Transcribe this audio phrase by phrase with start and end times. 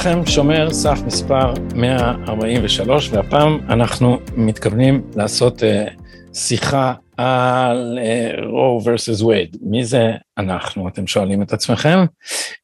[0.00, 6.02] לכם, שומר סף מספר 143, והפעם אנחנו מתכוונים לעשות uh,
[6.34, 7.98] שיחה על
[8.46, 9.56] רו ורסס וייד.
[9.60, 11.98] מי זה אנחנו, אתם שואלים את עצמכם?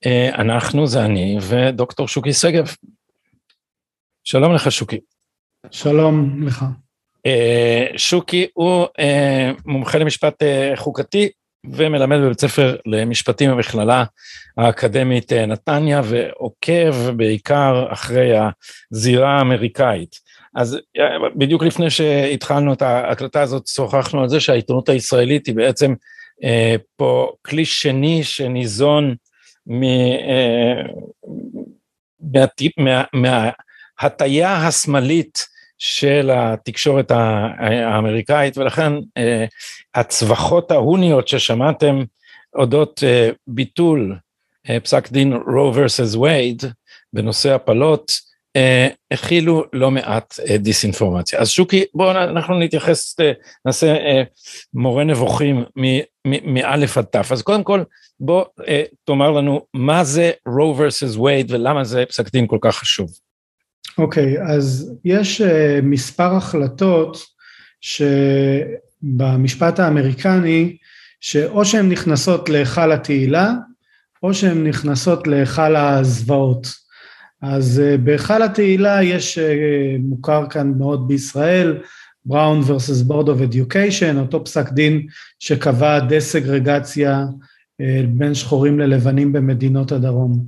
[0.05, 2.67] Uh, אנחנו זה אני ודוקטור שוקי שגב.
[4.25, 5.01] שלום לך שוקי.
[5.71, 6.65] שלום לך.
[7.29, 11.29] Uh, שוקי הוא uh, מומחה למשפט uh, חוקתי,
[11.73, 14.05] ומלמד בבית ספר למשפטים במכללה
[14.57, 18.33] האקדמית אה, נתניה, ועוקב בעיקר אחרי
[18.93, 20.17] הזירה האמריקאית.
[20.55, 25.95] אז אה, בדיוק לפני שהתחלנו את ההקלטה הזאת, שוחחנו על זה שהעיתונות הישראלית היא בעצם
[26.45, 29.15] אה, פה כלי שני שניזון
[29.67, 30.83] מ, אה,
[32.79, 39.45] מה, מההטייה השמאלית של התקשורת האמריקאית, ולכן אה,
[39.95, 42.03] הצווחות ההוניות ששמעתם
[42.55, 44.17] אודות אה, ביטול
[44.71, 46.63] אה, פסק דין רו ורסס וייד
[47.13, 48.35] בנושא הפלות,
[49.11, 51.39] הכילו לא מעט דיסאינפורמציה.
[51.39, 53.17] אז שוקי, בואו אנחנו נתייחס,
[53.65, 53.97] נעשה
[54.75, 55.65] מורה נבוכים
[56.45, 57.29] מאלף עד תף.
[57.33, 57.83] אז קודם כל,
[58.21, 58.45] בוא
[59.05, 63.11] תאמר לנו מה זה רו ורסס וייד ולמה זה פסק דין כל כך חשוב.
[63.99, 65.45] אוקיי, okay, אז יש uh,
[65.83, 67.19] מספר החלטות
[67.81, 70.77] שבמשפט האמריקני,
[71.21, 73.53] שאו שהן נכנסות להיכל התהילה,
[74.23, 76.67] או שהן נכנסות להיכל הזוועות.
[77.43, 79.43] אז uh, בהיכל התהילה יש uh,
[80.01, 81.79] מוכר כאן מאוד בישראל,
[82.27, 85.07] בראון versus Board of Education, אותו פסק דין
[85.39, 87.25] שקבע דסגרגציה
[88.09, 90.45] בין שחורים ללבנים במדינות הדרום.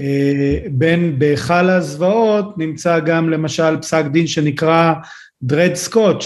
[0.00, 4.92] אה, בין בהיכל הזוועות נמצא גם למשל פסק דין שנקרא
[5.42, 6.20] דרד סקוט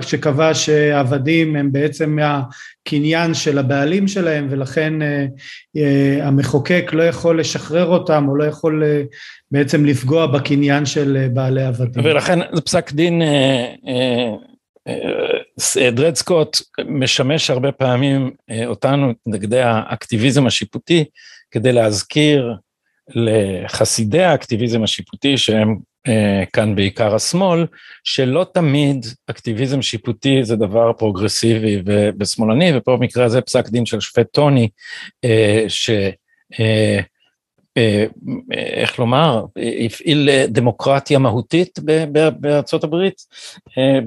[0.00, 5.26] שקבע שעבדים הם בעצם מהקניין של הבעלים שלהם ולכן אה,
[5.76, 8.82] אה, המחוקק לא יכול לשחרר אותם או לא יכול
[9.50, 12.04] בעצם לפגוע בקניין של בעלי עבדים.
[12.04, 13.22] ולכן זה פסק דין
[15.92, 16.56] דרד סקוט
[16.86, 18.30] משמש הרבה פעמים
[18.66, 21.04] אותנו נגדי האקטיביזם השיפוטי
[21.50, 22.54] כדי להזכיר
[23.14, 25.76] לחסידי האקטיביזם השיפוטי שהם
[26.08, 27.66] אה, כאן בעיקר השמאל,
[28.04, 31.82] שלא תמיד אקטיביזם שיפוטי זה דבר פרוגרסיבי
[32.20, 34.68] ושמאלני, ופה במקרה הזה פסק דין של שופט טוני,
[35.24, 35.90] אה, ש...
[36.60, 37.00] אה,
[37.76, 38.06] אה,
[38.98, 39.44] לומר,
[39.86, 41.78] הפעיל דמוקרטיה מהותית
[42.40, 43.22] בארצות הברית,
[43.78, 43.98] אה,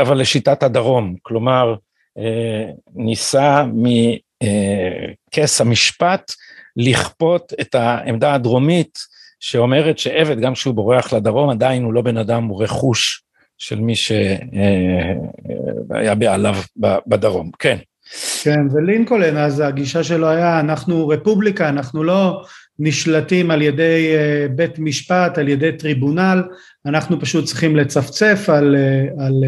[0.00, 1.74] אבל לשיטת הדרום, כלומר
[2.18, 6.32] אה, ניסה מכס המשפט
[6.78, 8.98] לכפות את העמדה הדרומית
[9.40, 13.22] שאומרת שעבד, גם כשהוא בורח לדרום, עדיין הוא לא בן אדם, הוא רכוש
[13.58, 15.14] של מי שהיה
[16.18, 16.54] בעליו
[17.06, 17.50] בדרום.
[17.58, 17.78] כן.
[18.42, 22.42] כן, ולינקולן, אז הגישה שלו היה, אנחנו רפובליקה, אנחנו לא
[22.78, 26.42] נשלטים על ידי אה, בית משפט, על ידי טריבונל,
[26.86, 29.44] אנחנו פשוט צריכים לצפצף על, אה, על,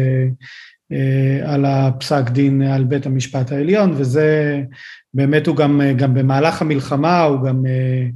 [0.91, 4.61] אה, על הפסק דין, על בית המשפט העליון, וזה
[5.13, 8.07] באמת הוא גם, גם במהלך המלחמה, הוא גם אה,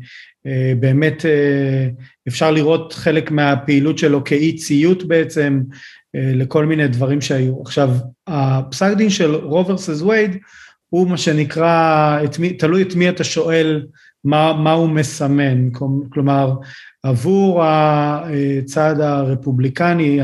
[0.46, 1.88] אה, באמת אה,
[2.28, 5.62] אפשר לראות חלק מהפעילות שלו כאי ציות בעצם
[6.14, 7.62] לכל מיני דברים שהיו.
[7.62, 7.90] עכשיו,
[8.28, 10.38] הפסק דין של רוברסס וייד
[10.90, 13.86] הוא מה שנקרא, את מי, תלוי את מי אתה שואל
[14.24, 15.70] מה, מה הוא מסמן,
[16.10, 16.54] כלומר
[17.04, 20.20] עבור הצד הרפובליקני,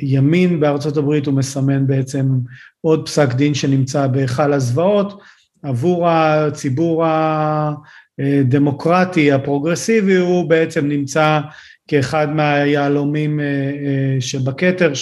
[0.00, 2.26] הימין בארצות הברית הוא מסמן בעצם
[2.80, 5.22] עוד פסק דין שנמצא בהיכל הזוועות,
[5.62, 7.04] עבור הציבור
[8.18, 11.40] הדמוקרטי, הפרוגרסיבי, הוא בעצם נמצא
[11.88, 14.92] כאחד מהיהלומים אה, אה, שבכתר,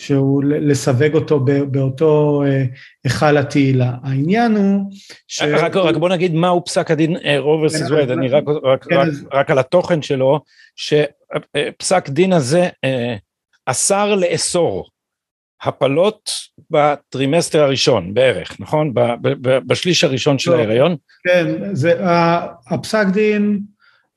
[0.00, 2.64] שהוא לסווג אותו באותו אה,
[3.04, 3.94] היכל התהילה.
[4.02, 4.92] העניין הוא
[5.28, 5.42] ש...
[5.42, 8.96] רק, רק בוא נגיד מהו פסק הדין Roe versus כן, Wade, אני רק, רק, כן,
[8.96, 9.08] רק.
[9.32, 10.40] רק על התוכן שלו,
[10.76, 12.68] שפסק דין הזה
[13.66, 14.88] אסר לאסור
[15.62, 16.30] הפלות
[16.70, 18.92] בטרימסטר הראשון בערך, נכון?
[19.42, 20.56] בשליש הראשון של לא.
[20.56, 20.96] ההיריון?
[21.24, 21.94] כן, זה,
[22.66, 23.60] הפסק דין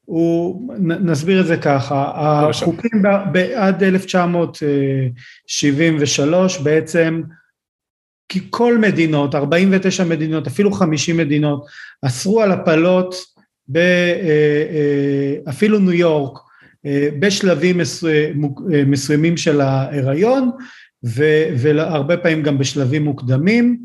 [0.05, 3.03] הוא, נסביר את זה ככה, החוקים
[3.55, 7.21] עד 1973 בעצם
[8.29, 11.65] כי כל מדינות, 49 מדינות, אפילו 50 מדינות,
[12.05, 13.15] אסרו על הפלות,
[13.67, 16.39] ב, אה, אה, אפילו ניו יורק,
[16.85, 17.79] אה, בשלבים
[18.85, 20.51] מסוימים של ההיריון,
[21.03, 23.83] והרבה פעמים גם בשלבים מוקדמים,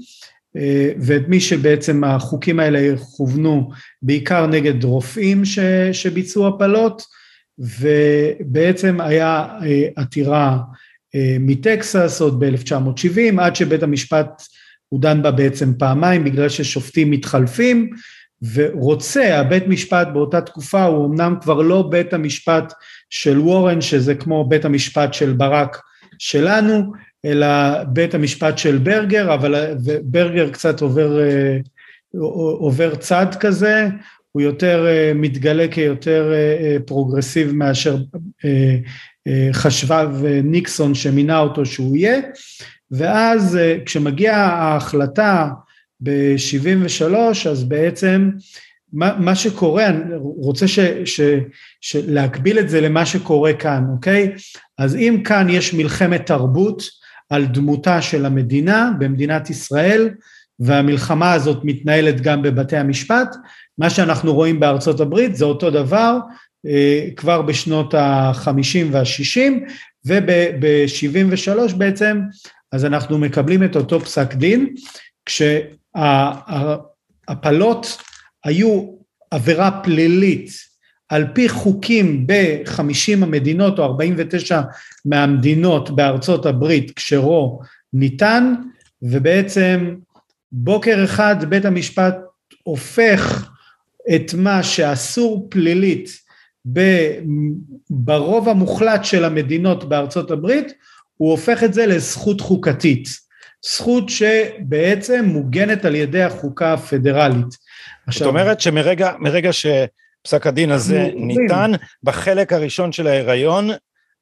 [0.56, 3.70] אה, ואת מי שבעצם החוקים האלה כוונו
[4.02, 5.58] בעיקר נגד רופאים ש,
[5.92, 7.02] שביצעו הפלות,
[7.58, 10.58] ובעצם היה אה, עתירה
[11.14, 14.42] אה, מטקסס עוד ב-1970, עד שבית המשפט
[14.88, 17.90] הוא דן בה בעצם פעמיים בגלל ששופטים מתחלפים,
[18.54, 22.72] ורוצה, הבית משפט באותה תקופה הוא אמנם כבר לא בית המשפט
[23.10, 25.78] של וורן, שזה כמו בית המשפט של ברק
[26.18, 26.92] שלנו,
[27.24, 31.18] אלא בית המשפט של ברגר, אבל ברגר קצת עובר,
[32.58, 33.88] עובר צד כזה,
[34.32, 36.32] הוא יותר מתגלה כיותר
[36.86, 37.96] פרוגרסיבי מאשר
[39.52, 42.20] חשבה וניקסון שמינה אותו שהוא יהיה,
[42.90, 45.48] ואז כשמגיעה ההחלטה
[46.00, 47.14] ב-73,
[47.50, 48.30] אז בעצם
[48.92, 51.20] מה, מה שקורה, אני רוצה ש, ש,
[51.80, 54.32] ש, להקביל את זה למה שקורה כאן, אוקיי?
[54.78, 56.82] אז אם כאן יש מלחמת תרבות
[57.30, 60.08] על דמותה של המדינה במדינת ישראל,
[60.60, 63.36] והמלחמה הזאת מתנהלת גם בבתי המשפט,
[63.78, 66.18] מה שאנחנו רואים בארצות הברית זה אותו דבר
[66.66, 69.52] אה, כבר בשנות ה-50 וה-60,
[70.06, 72.20] וב-73 בעצם,
[72.72, 74.74] אז אנחנו מקבלים את אותו פסק דין,
[77.26, 78.02] כשהפלות
[78.44, 78.98] היו
[79.30, 80.67] עבירה פלילית
[81.08, 84.60] על פי חוקים ב-50 המדינות או 49
[85.04, 87.60] מהמדינות בארצות הברית כשרו
[87.92, 88.54] ניתן,
[89.02, 89.94] ובעצם
[90.52, 92.16] בוקר אחד בית המשפט
[92.62, 93.50] הופך
[94.14, 96.10] את מה שאסור פלילית
[97.90, 100.72] ברוב המוחלט של המדינות בארצות הברית,
[101.16, 103.08] הוא הופך את זה לזכות חוקתית.
[103.66, 107.46] זכות שבעצם מוגנת על ידי החוקה הפדרלית.
[108.10, 109.52] זאת אומרת שמרגע
[110.28, 111.72] שפסק הדין הזה ניתן,
[112.02, 113.70] בחלק הראשון של ההיריון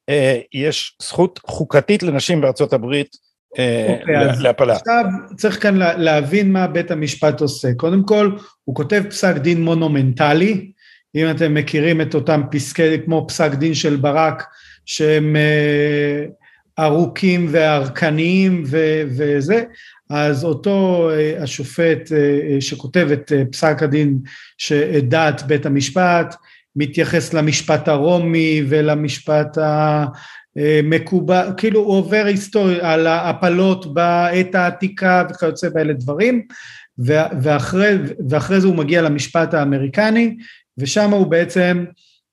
[0.08, 3.16] אה, יש זכות חוקתית לנשים בארצות הברית
[3.58, 4.74] אה, אוקיי, להפלה.
[4.74, 5.04] עכשיו
[5.36, 7.68] צריך כאן להבין מה בית המשפט עושה.
[7.76, 8.30] קודם כל,
[8.64, 10.70] הוא כותב פסק דין מונומנטלי,
[11.14, 14.44] אם אתם מכירים את אותם פסקי, כמו פסק דין של ברק,
[14.86, 16.24] שהם אה,
[16.84, 18.62] ארוכים וערכניים
[19.06, 19.64] וזה,
[20.10, 24.18] אז אותו אה, השופט אה, שכותב את פסק הדין
[24.58, 26.34] שדעת בית המשפט,
[26.76, 29.58] מתייחס למשפט הרומי ולמשפט
[30.56, 36.42] המקובל, כאילו הוא עובר היסטוריה על ההפלות בעת העתיקה וכיוצא באלה דברים,
[37.42, 37.94] ואחרי,
[38.28, 40.36] ואחרי זה הוא מגיע למשפט האמריקני,
[40.78, 41.84] ושם הוא בעצם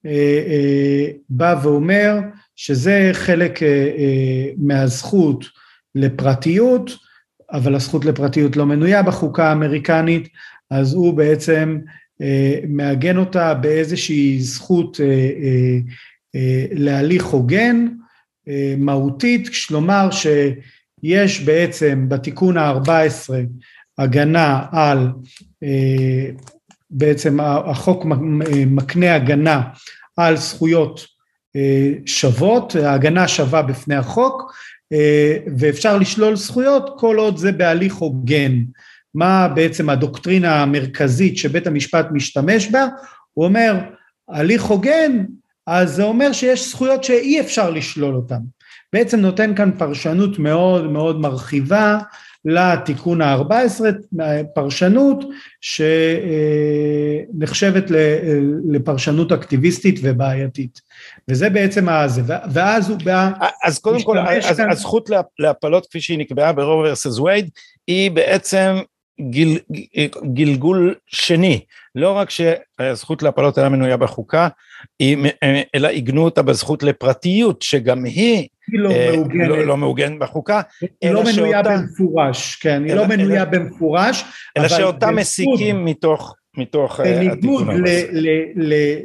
[0.06, 2.20] אה, אה, בא ואומר
[2.56, 5.46] שזה חלק אה, מהזכות
[5.96, 6.92] לפרטיות,
[7.52, 10.28] אבל הזכות לפרטיות לא מנויה בחוקה האמריקנית,
[10.70, 11.80] אז הוא בעצם
[12.68, 15.00] מעגן אותה באיזושהי זכות
[16.72, 17.88] להליך הוגן,
[18.78, 23.34] מהותית, כלומר שיש בעצם בתיקון ה-14
[23.98, 25.08] הגנה על
[26.90, 28.06] בעצם החוק
[28.66, 29.62] מקנה הגנה
[30.18, 31.06] על זכויות
[31.56, 34.48] אה, שוות, ההגנה שווה בפני החוק, אה,
[35.58, 38.52] ואפשר לשלול זכויות כל עוד זה בהליך הוגן.
[39.16, 42.88] מה בעצם הדוקטרינה המרכזית שבית המשפט משתמש בה?
[43.34, 43.76] הוא אומר,
[44.30, 45.26] הליך הוגן,
[45.68, 48.40] אז זה אומר שיש זכויות שאי אפשר לשלול אותן.
[48.94, 52.00] בעצם נותן כאן פרשנות מאוד מאוד מרחיבה
[52.46, 53.82] לתיקון ה-14,
[54.56, 55.24] פרשנות
[57.32, 57.84] שנחשבת
[58.72, 60.82] לפרשנות אקטיביסטית ובעייתית.
[61.30, 62.22] וזה בעצם הזה,
[62.52, 63.32] ואז הוא בא...
[63.64, 64.18] אז קודם כל,
[64.56, 64.72] כאן...
[64.72, 65.10] הזכות
[65.40, 67.50] להפלות כפי שהיא נקבעה ברוב ורסס וייד,
[67.88, 68.76] היא בעצם
[69.22, 69.60] גיל,
[70.34, 71.60] גלגול שני,
[71.96, 74.48] לא רק שהזכות להפלות אינה מנויה בחוקה,
[75.76, 79.48] אלא עיגנו אותה בזכות לפרטיות, שגם היא היא לא אה, מעוגנת.
[79.48, 80.62] לא, לא מעוגנת בחוקה.
[81.02, 84.24] היא לא מנויה שאותה, במפורש, כן, היא לא מנויה אלא, במפורש.
[84.58, 87.90] אלא שאותה מסיקים מתוך, מתוך אה, התיקון בניגוד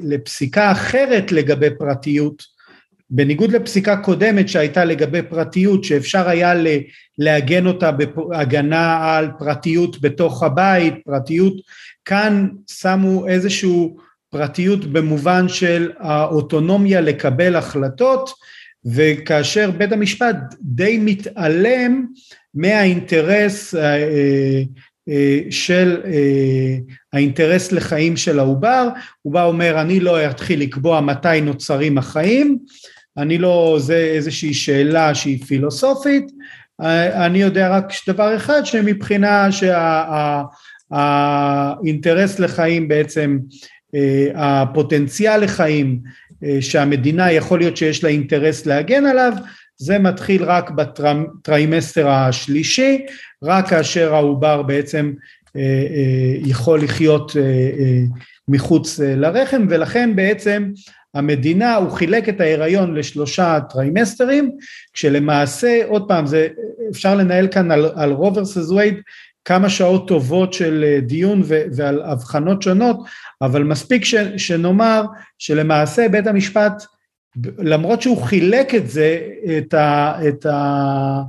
[0.02, 2.57] לפסיקה אחרת לגבי פרטיות,
[3.10, 6.54] בניגוד לפסיקה קודמת שהייתה לגבי פרטיות, שאפשר היה
[7.18, 11.54] לעגן אותה בהגנה על פרטיות בתוך הבית, פרטיות,
[12.04, 13.96] כאן שמו איזשהו
[14.30, 18.30] פרטיות במובן של האוטונומיה לקבל החלטות,
[18.84, 22.06] וכאשר בית המשפט די מתעלם
[22.54, 24.62] מהאינטרס אה,
[25.08, 26.76] אה, של אה,
[27.12, 28.88] האינטרס לחיים של העובר,
[29.22, 32.58] הוא בא אומר אני לא אתחיל לקבוע מתי נוצרים החיים,
[33.18, 36.24] אני לא, זה איזושהי שאלה שהיא פילוסופית,
[37.14, 39.48] אני יודע רק דבר אחד שמבחינה
[40.90, 43.38] שהאינטרס לחיים בעצם,
[44.34, 46.00] הפוטנציאל לחיים
[46.44, 49.32] אה, שהמדינה יכול להיות שיש לה אינטרס להגן עליו,
[49.76, 53.06] זה מתחיל רק בטריימסטר השלישי,
[53.42, 55.12] רק כאשר העובר בעצם
[55.56, 57.32] אה, אה, יכול לחיות
[58.48, 60.70] מחוץ לרחם, ולכן בעצם
[61.14, 64.50] המדינה, הוא חילק את ההיריון לשלושה טריימסטרים,
[64.92, 66.48] כשלמעשה, עוד פעם, זה,
[66.90, 68.94] אפשר לנהל כאן על, על Roe versus Wade
[69.44, 72.96] כמה שעות טובות של דיון ועל הבחנות שונות,
[73.42, 75.04] אבל מספיק ש, שנאמר
[75.38, 76.82] שלמעשה בית המשפט,
[77.58, 79.20] למרות שהוא חילק את זה,
[79.58, 80.14] את ה...
[80.28, 81.22] את ה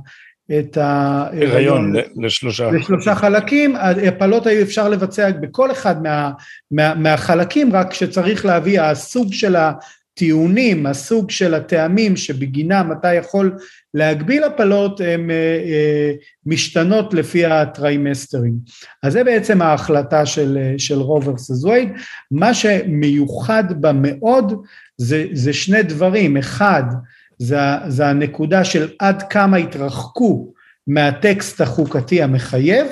[0.58, 3.76] את ההיריון לשלושה, לשלושה חלקים,
[4.08, 6.30] הפלות היו אפשר לבצע בכל אחד מה,
[6.70, 13.56] מה, מהחלקים, רק שצריך להביא הסוג של הטיעונים, הסוג של הטעמים שבגינם אתה יכול
[13.94, 16.12] להגביל הפלות, הם אה, אה,
[16.46, 18.52] משתנות לפי הטריימסטרים.
[19.02, 21.88] אז זה בעצם ההחלטה של, של Roe versus Wade.
[22.30, 24.62] מה שמיוחד בה מאוד
[24.96, 26.82] זה, זה שני דברים, אחד,
[27.40, 30.52] זה, זה הנקודה של עד כמה התרחקו
[30.86, 32.86] מהטקסט החוקתי המחייב,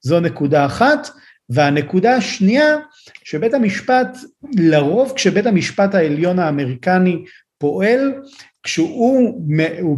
[0.00, 1.08] זו נקודה אחת,
[1.50, 2.76] והנקודה השנייה,
[3.24, 4.16] שבית המשפט,
[4.56, 7.24] לרוב כשבית המשפט העליון האמריקני
[7.58, 8.14] פועל,
[8.62, 9.42] כשהוא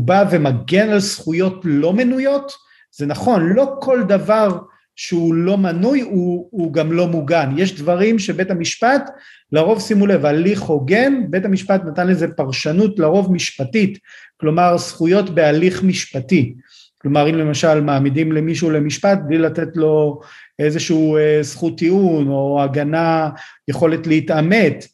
[0.01, 2.53] בא ומגן על זכויות לא מנויות,
[2.97, 4.59] זה נכון, לא כל דבר
[4.99, 9.11] שהוא לא מנוי הוא, הוא גם לא מוגן, יש דברים שבית המשפט,
[9.53, 13.99] לרוב שימו לב, הליך הוגן, בית המשפט נתן לזה פרשנות לרוב משפטית,
[14.37, 16.55] כלומר זכויות בהליך משפטי,
[17.03, 20.21] כלומר אם למשל מעמידים למישהו למשפט בלי לתת לו
[20.59, 23.31] איזשהו אה, זכות טיעון או הגנה,
[23.69, 24.87] יכולת להתעמת,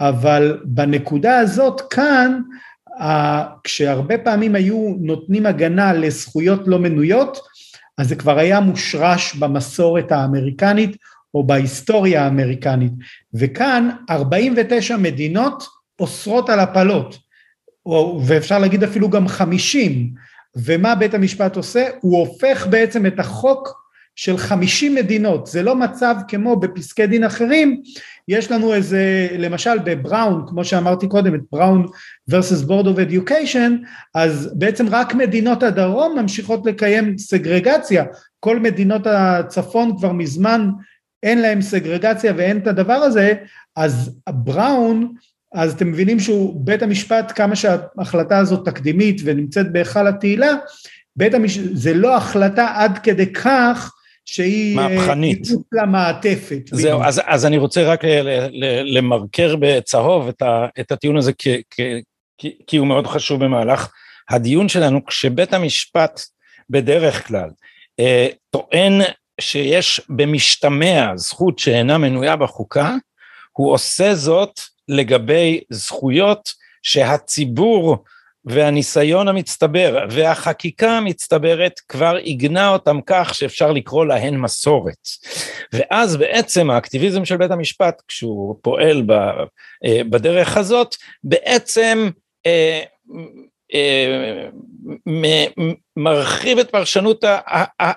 [0.00, 2.40] אבל בנקודה הזאת כאן,
[3.64, 7.47] כשהרבה פעמים היו נותנים הגנה לזכויות לא מנויות,
[7.98, 10.96] אז זה כבר היה מושרש במסורת האמריקנית
[11.34, 12.92] או בהיסטוריה האמריקנית,
[13.34, 15.62] וכאן 49 מדינות
[16.00, 17.18] אוסרות על הפלות,
[18.26, 20.12] ואפשר להגיד אפילו גם 50,
[20.56, 21.88] ומה בית המשפט עושה?
[22.00, 23.87] הוא הופך בעצם את החוק
[24.18, 27.82] של 50 מדינות, זה לא מצב כמו בפסקי דין אחרים,
[28.28, 31.86] יש לנו איזה, למשל בבראון, כמו שאמרתי קודם, את בראון
[32.30, 33.72] versus board of education,
[34.14, 38.04] אז בעצם רק מדינות הדרום ממשיכות לקיים סגרגציה,
[38.40, 40.70] כל מדינות הצפון כבר מזמן
[41.22, 43.32] אין להם סגרגציה ואין את הדבר הזה,
[43.76, 45.12] אז בראון,
[45.54, 50.54] אז אתם מבינים שהוא, בית המשפט, כמה שההחלטה הזאת תקדימית ונמצאת בהיכל התהילה,
[51.16, 53.94] בית המשפט, זה לא החלטה עד כדי כך
[54.30, 54.78] שהיא...
[54.78, 55.48] אה, מהפכנית.
[55.72, 56.60] למעטפת.
[56.72, 58.00] זהו, אז, אז אני רוצה רק
[58.84, 61.62] למרקר בצהוב את, ה, את הטיעון הזה, כי,
[62.38, 63.90] כי, כי הוא מאוד חשוב במהלך
[64.30, 66.20] הדיון שלנו, כשבית המשפט
[66.70, 67.50] בדרך כלל
[68.00, 69.00] אה, טוען
[69.40, 72.94] שיש במשתמע זכות שאינה מנויה בחוקה,
[73.52, 76.48] הוא עושה זאת לגבי זכויות
[76.82, 78.04] שהציבור
[78.48, 85.08] והניסיון המצטבר והחקיקה המצטברת כבר עיגנה אותם כך שאפשר לקרוא להן מסורת.
[85.72, 89.04] ואז בעצם האקטיביזם של בית המשפט, כשהוא פועל
[89.84, 92.10] אה, בדרך הזאת, בעצם
[92.46, 92.82] אה,
[93.74, 94.48] אה,
[95.96, 97.24] מרחיב את פרשנות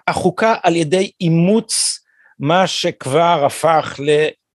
[0.07, 1.99] החוקה על ידי אימוץ
[2.39, 3.99] מה שכבר הפך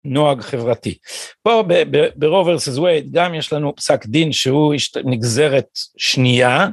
[0.07, 0.99] נוהג חברתי.
[1.43, 2.79] פה ב-Roe vs.
[2.79, 6.69] Wade גם יש לנו פסק דין שהוא נגזרת שנייה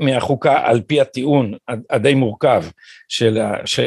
[0.00, 1.54] מהחוקה על פי הטיעון
[1.90, 2.64] הדי מורכב
[3.08, 3.38] של,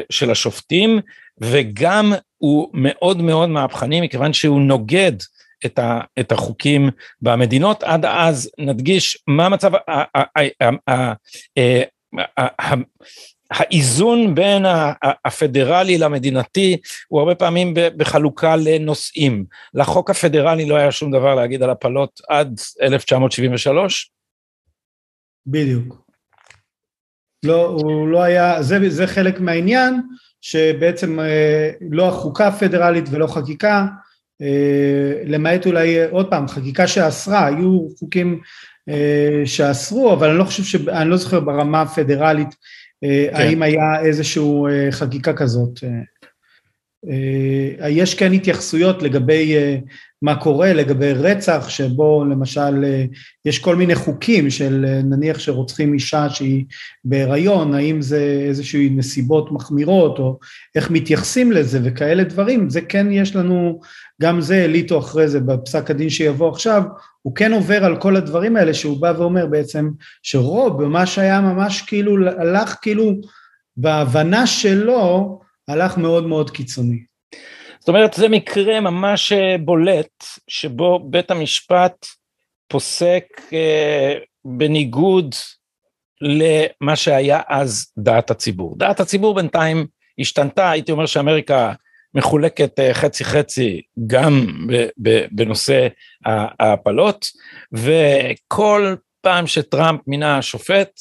[0.09, 0.99] של השופטים
[1.41, 5.11] וגם הוא מאוד מאוד מהפכני מכיוון שהוא נוגד
[5.65, 6.89] את, ה, את החוקים
[7.21, 9.71] במדינות עד אז נדגיש מה מצב
[13.51, 14.65] האיזון בין
[15.25, 19.45] הפדרלי למדינתי הוא הרבה פעמים בחלוקה לנושאים.
[19.73, 24.11] לחוק הפדרלי לא היה שום דבר להגיד על הפלות עד 1973?
[25.47, 26.05] בדיוק.
[27.45, 30.01] לא, הוא לא היה, זה, זה חלק מהעניין,
[30.41, 33.85] שבעצם אה, לא החוקה הפדרלית ולא חקיקה,
[34.41, 38.41] אה, למעט אולי, עוד פעם, חקיקה שאסרה, היו חוקים
[38.89, 40.75] אה, שאסרו, אבל אני לא חושב ש...
[40.75, 42.55] אני לא זוכר ברמה הפדרלית
[43.31, 43.35] כן.
[43.35, 45.79] האם היה איזושהי אה, חקיקה כזאת.
[47.09, 49.55] אה, יש כן התייחסויות לגבי
[50.25, 52.85] מה קורה, לגבי רצח, שבו למשל
[53.45, 56.65] יש כל מיני חוקים של נניח שרוצחים אישה שהיא
[57.05, 60.39] בהיריון, האם זה איזושהי נסיבות מחמירות, או
[60.75, 63.79] איך מתייחסים לזה וכאלה דברים, זה כן יש לנו,
[64.21, 66.83] גם זה אליטו אחרי זה בפסק הדין שיבוא עכשיו,
[67.21, 69.89] הוא כן עובר על כל הדברים האלה שהוא בא ואומר בעצם
[70.23, 73.11] שרוב במה שהיה ממש כאילו הלך כאילו
[73.77, 77.14] בהבנה שלו הלך מאוד מאוד קיצוני.
[77.85, 82.05] זאת אומרת זה מקרה ממש אה, בולט שבו בית המשפט
[82.67, 83.23] פוסק
[83.53, 84.13] אה,
[84.45, 85.35] בניגוד
[86.21, 88.75] למה שהיה אז דעת הציבור.
[88.77, 89.87] דעת הציבור בינתיים
[90.19, 91.73] השתנתה, הייתי אומר שאמריקה
[92.13, 94.47] מחולקת אה, חצי חצי גם
[95.31, 95.87] בנושא
[96.25, 97.25] ההפלות,
[97.73, 100.99] וכל פעם שטראמפ מינה שופט,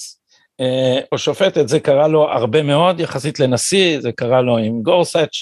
[1.12, 5.37] או שופטת, זה קרה לו הרבה מאוד יחסית לנשיא, זה קרה לו עם גורסאץ',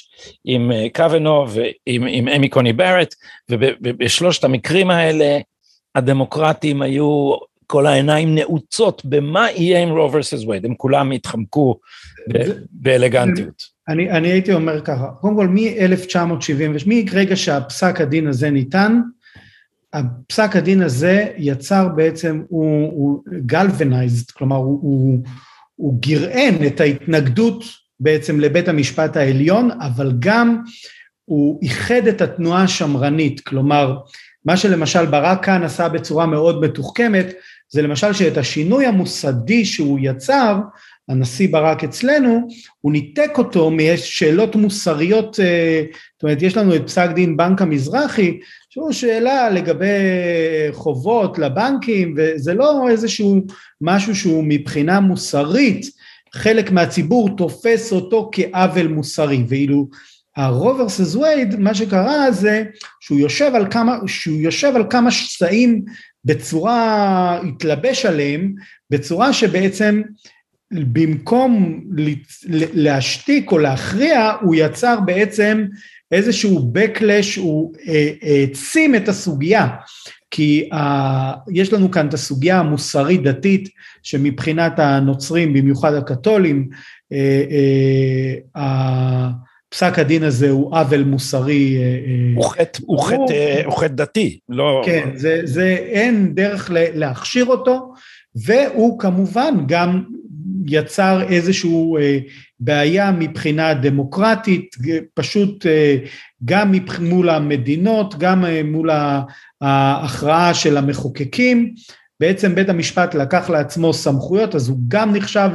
[0.45, 3.15] עם אה, קוונו ועם עם אמי קוני ברט,
[3.51, 5.39] ובשלושת המקרים האלה
[5.95, 7.35] הדמוקרטים היו
[7.67, 11.79] כל העיניים נעוצות במה יהיה עם רו ורסס וייד, הם כולם התחמקו
[12.71, 13.63] באלגנטיות.
[13.89, 19.01] אני, אני הייתי אומר ככה, קודם כל מ-1970, מרגע שהפסק הדין הזה ניתן,
[19.93, 25.19] הפסק הדין הזה יצר בעצם, הוא, הוא גלוונייזד, כלומר הוא, הוא,
[25.77, 27.65] הוא גרען את ההתנגדות
[28.01, 30.63] בעצם לבית המשפט העליון, אבל גם
[31.25, 33.99] הוא איחד את התנועה השמרנית, כלומר,
[34.45, 37.33] מה שלמשל ברק כאן עשה בצורה מאוד מתוחכמת,
[37.69, 40.57] זה למשל שאת השינוי המוסדי שהוא יצר,
[41.09, 42.49] הנשיא ברק אצלנו,
[42.81, 45.83] הוא ניתק אותו משאלות מוסריות, אה,
[46.15, 48.39] זאת אומרת, יש לנו את פסק דין בנק המזרחי,
[48.73, 49.87] שהוא שאלה לגבי
[50.73, 53.41] חובות לבנקים, וזה לא איזשהו
[53.81, 55.87] משהו שהוא מבחינה מוסרית,
[56.35, 59.89] חלק מהציבור תופס אותו כעוול מוסרי, ואילו
[60.37, 62.65] הרוברס וייד, מה שקרה זה
[63.01, 65.85] שהוא יושב על כמה, שהוא יושב על כמה שסעים
[66.25, 68.55] בצורה, התלבש עליהם,
[68.91, 70.03] בצורה שבעצם
[70.73, 71.81] במקום
[72.75, 75.65] להשתיק או להכריע, הוא יצר בעצם
[76.13, 79.69] איזשהו backlash, הוא אה, העצים את הסוגיה,
[80.31, 80.77] כי uh,
[81.53, 83.69] יש לנו כאן את הסוגיה המוסרית דתית
[84.03, 86.69] שמבחינת הנוצרים, במיוחד הקתולים,
[87.13, 87.17] uh,
[88.57, 88.61] uh,
[89.69, 91.77] פסק הדין הזה הוא עוול מוסרי.
[93.67, 94.83] הוא חטא דתי, לא...
[94.87, 97.93] כן, זה, זה אין דרך להכשיר אותו,
[98.35, 100.03] והוא כמובן גם
[100.67, 102.19] יצר איזושהי אה,
[102.65, 104.77] בעיה מבחינה דמוקרטית,
[105.15, 105.97] פשוט אה,
[106.45, 108.91] גם מול המדינות, גם אה, מול
[109.61, 111.75] ההכרעה של המחוקקים.
[112.21, 115.51] בעצם בית המשפט לקח לעצמו סמכויות, אז הוא גם נחשב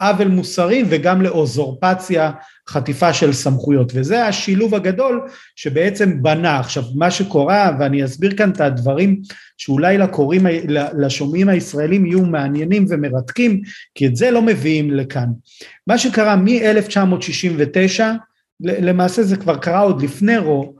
[0.00, 2.30] לעוול מוסרי וגם לאוזורפציה,
[2.68, 5.20] חטיפה של סמכויות, וזה השילוב הגדול
[5.56, 6.58] שבעצם בנה.
[6.58, 9.20] עכשיו, מה שקורה, ואני אסביר כאן את הדברים
[9.56, 10.46] שאולי לקוראים,
[10.98, 13.60] לשומעים הישראלים יהיו מעניינים ומרתקים,
[13.94, 15.28] כי את זה לא מביאים לכאן.
[15.86, 18.00] מה שקרה מ-1969,
[18.60, 20.74] למעשה זה כבר קרה עוד לפני רו,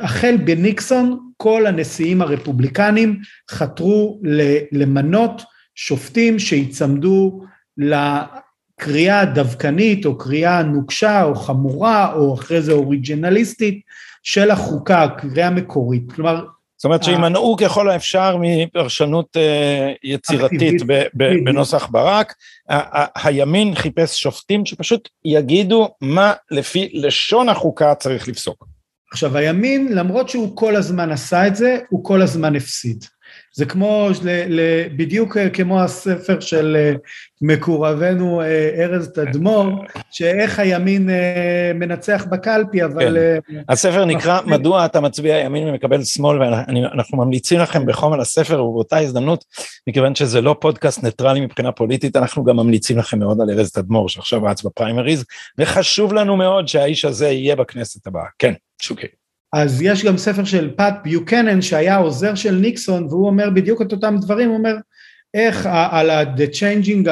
[0.00, 3.18] החל בניקסון, כל הנשיאים הרפובליקנים
[3.50, 4.20] חתרו
[4.72, 5.42] למנות
[5.74, 7.42] שופטים שיצמדו
[7.78, 13.80] לקריאה דווקנית או קריאה נוקשה או חמורה או אחרי זה אוריג'ינליסטית
[14.22, 16.12] של החוקה, קריאה מקורית.
[16.12, 16.44] כלומר,
[16.82, 20.82] זאת אומרת שימנעו ככל האפשר מפרשנות אה, יצירתית
[21.44, 22.34] בנוסח ברק.
[23.14, 28.66] הימין חיפש שופטים שפשוט יגידו מה לפי לשון החוקה צריך לפסוק.
[29.12, 33.04] עכשיו הימין, למרות שהוא כל הזמן עשה את זה, הוא כל הזמן הפסיד.
[33.54, 34.08] זה כמו,
[34.96, 36.92] בדיוק כמו הספר של אה,
[37.42, 43.16] מקורבנו אה, ארז תדמור, שאיך הימין אה, מנצח בקלפי, אבל...
[43.48, 43.62] כן.
[43.68, 48.98] הספר נקרא מדוע אתה מצביע ימין ומקבל שמאל, ואנחנו ממליצים לכם בחום על הספר, ובאותה
[48.98, 49.44] הזדמנות,
[49.88, 54.08] מכיוון שזה לא פודקאסט ניטרלי מבחינה פוליטית, אנחנו גם ממליצים לכם מאוד על ארז תדמור,
[54.08, 55.24] שעכשיו רץ בפריימריז,
[55.58, 58.26] וחשוב לנו מאוד שהאיש הזה יהיה בכנסת הבאה.
[58.38, 59.06] כן, שוקי.
[59.52, 63.92] אז יש גם ספר של פאט ביוקנן שהיה עוזר של ניקסון והוא אומר בדיוק את
[63.92, 64.74] אותם דברים, הוא אומר
[65.34, 67.06] איך על ה-the changing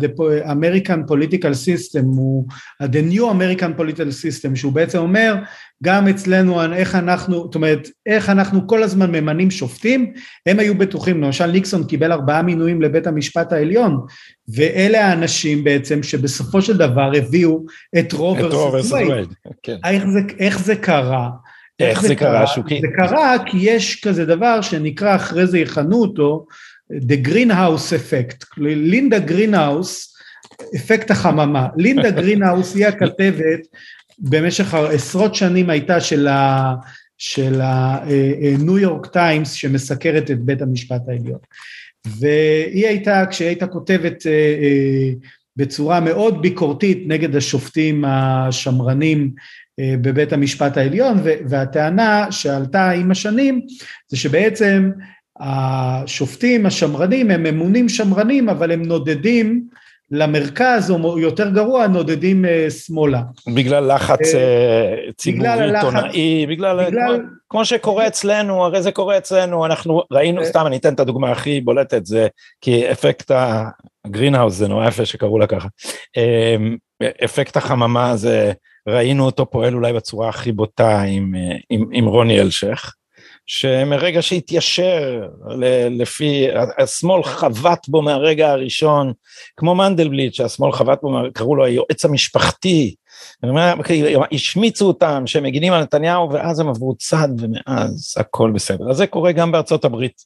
[0.00, 0.08] the
[0.46, 2.44] American political system, הוא
[2.82, 5.34] the new American political system, שהוא בעצם אומר
[5.82, 10.12] גם אצלנו איך אנחנו, זאת אומרת איך אנחנו כל הזמן ממנים שופטים,
[10.46, 14.00] הם היו בטוחים, למשל ניקסון קיבל ארבעה מינויים לבית המשפט העליון,
[14.48, 17.64] ואלה האנשים בעצם שבסופו של דבר הביאו
[17.98, 19.76] את Roe versus Wade, כן.
[19.84, 20.04] איך,
[20.38, 21.28] איך זה קרה?
[21.80, 22.80] איך זה קרה, שוקי?
[22.80, 26.46] זה קרה כי יש כזה דבר שנקרא, אחרי זה יכנו אותו,
[26.92, 28.46] The Greenhouse Effect.
[28.56, 30.16] לינדה גרינהאוס,
[30.76, 31.68] אפקט החממה.
[31.76, 33.60] לינדה גרינהאוס היא הכתבת,
[34.18, 36.74] במשך עשרות שנים הייתה של ה...
[37.18, 41.38] של הניו יורק טיימס שמסקרת את בית המשפט העליון.
[42.06, 45.10] והיא הייתה, כשהיא הייתה כותבת אה, אה,
[45.56, 49.30] בצורה מאוד ביקורתית נגד השופטים השמרנים
[49.80, 53.60] בבית המשפט העליון, והטענה שעלתה עם השנים
[54.08, 54.90] זה שבעצם
[55.40, 59.66] השופטים השמרנים הם ממונים שמרנים אבל הם נודדים
[60.10, 63.22] למרכז או יותר גרוע נודדים אה, שמאלה.
[63.54, 67.16] בגלל לחץ אה, ציבורי, עיתונאי, בגלל, בגלל...
[67.16, 71.30] כמו, כמו שקורה אצלנו, הרי זה קורה אצלנו, אנחנו ראינו, סתם אני אתן את הדוגמה
[71.30, 72.28] הכי בולטת, זה
[72.60, 73.30] כי אפקט
[74.04, 75.68] הגרינהאוס זה נורא יפה שקראו לה ככה,
[77.24, 78.52] אפקט החממה זה
[78.86, 81.34] ראינו אותו פועל אולי בצורה הכי בוטה עם,
[81.70, 82.94] עם, עם רוני אלשיך,
[83.46, 85.28] שמרגע שהתיישר
[85.90, 86.46] לפי,
[86.78, 89.12] השמאל חבט בו מהרגע הראשון,
[89.56, 92.94] כמו מנדלבליט שהשמאל חבט בו, קראו לו היועץ המשפחתי,
[94.32, 98.90] השמיצו אותם שהם מגינים על נתניהו ואז הם עברו צד ומאז הכל בסדר.
[98.90, 100.22] אז זה קורה גם בארצות הברית,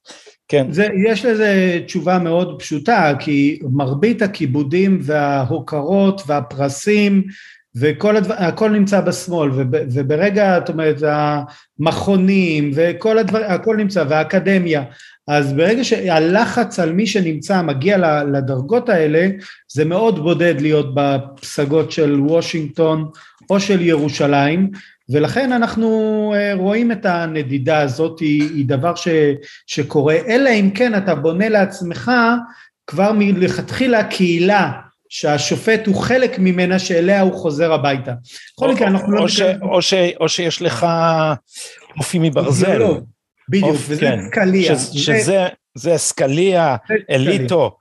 [0.49, 0.73] כן.
[0.73, 7.25] זה, יש לזה תשובה מאוד פשוטה, כי מרבית הכיבודים וההוקרות והפרסים
[7.77, 14.83] וכל הדבר, הכל נמצא בשמאל, וב, וברגע, זאת אומרת, המכונים וכל הדבר, הכל נמצא, והאקדמיה,
[15.29, 19.29] אז ברגע שהלחץ על מי שנמצא מגיע לדרגות האלה,
[19.73, 23.09] זה מאוד בודד להיות בפסגות של וושינגטון
[23.51, 24.71] או של ירושלים,
[25.11, 25.89] ולכן אנחנו
[26.37, 29.09] אה, רואים את הנדידה הזאת, היא, היא דבר ש,
[29.67, 32.11] שקורה, אלא אם כן אתה בונה לעצמך
[32.87, 34.73] כבר מלכתחילה קהילה
[35.11, 38.13] שהשופט הוא חלק ממנה שאליה הוא חוזר הביתה.
[38.57, 39.27] בכל מקרה אנחנו לא...
[40.21, 40.87] או שיש לך
[41.99, 42.83] אופי מברזל.
[43.49, 44.19] בדיוק, וזה כן.
[44.31, 44.79] סקליה.
[44.79, 46.77] שזה סקליה,
[47.11, 47.77] אליטו,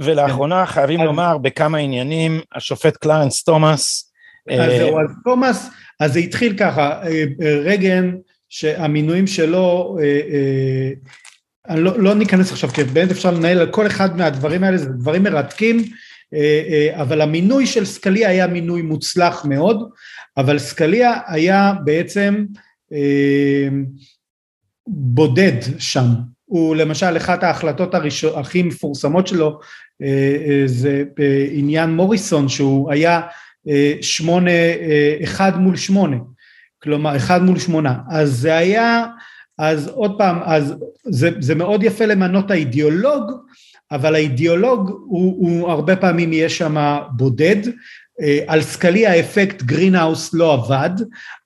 [0.00, 0.72] ולאחרונה כן.
[0.72, 4.12] חייבים לומר בכמה עניינים, השופט קלרנס תומאס.
[4.50, 5.68] אז אה, זהו, אז תומאס,
[6.00, 7.24] אז זה התחיל ככה, אה,
[7.64, 8.10] רגן,
[8.48, 14.64] שהמינויים שלו, אה, לא, לא ניכנס עכשיו, כי באמת אפשר לנהל על כל אחד מהדברים
[14.64, 15.84] האלה, זה דברים מרתקים,
[16.92, 19.90] אבל המינוי של סקליה היה מינוי מוצלח מאוד,
[20.36, 22.44] אבל סקליה היה בעצם
[24.86, 26.04] בודד שם.
[26.44, 29.60] הוא למשל, אחת ההחלטות הראשון, הכי מפורסמות שלו
[30.02, 33.20] אה, אה, זה בעניין מוריסון, שהוא היה
[33.68, 34.50] אה, שמונה,
[35.22, 36.16] אחד מול שמונה,
[36.82, 37.98] כלומר אחד מול שמונה.
[38.10, 39.06] אז זה היה,
[39.60, 43.32] אז עוד פעם, אז זה, זה מאוד יפה למנות האידיאולוג,
[43.92, 47.56] אבל האידיאולוג הוא, הוא הרבה פעמים יהיה שם בודד,
[48.46, 50.90] על סקליה האפקט Greenhouse לא עבד,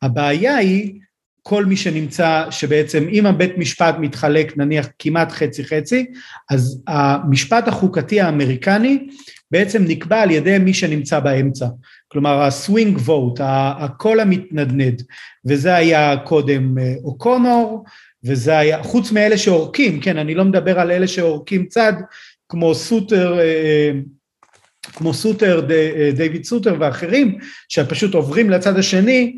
[0.02, 1.00] הבעיה היא
[1.42, 6.06] כל מי שנמצא, שבעצם אם הבית משפט מתחלק נניח כמעט חצי חצי,
[6.50, 9.06] אז המשפט החוקתי האמריקני
[9.50, 11.66] בעצם נקבע על ידי מי שנמצא באמצע.
[12.14, 13.40] כלומר ה swing vote,
[13.78, 15.02] הקול המתנדנד,
[15.44, 17.84] וזה היה קודם אה, אוקונור,
[18.24, 21.92] וזה היה, חוץ מאלה שעורקים, כן, אני לא מדבר על אלה שעורקים צד,
[22.48, 23.90] כמו סוטר, אה,
[24.92, 25.66] כמו סוטר,
[26.16, 29.36] דיוויד סוטר ואחרים, שפשוט עוברים לצד השני,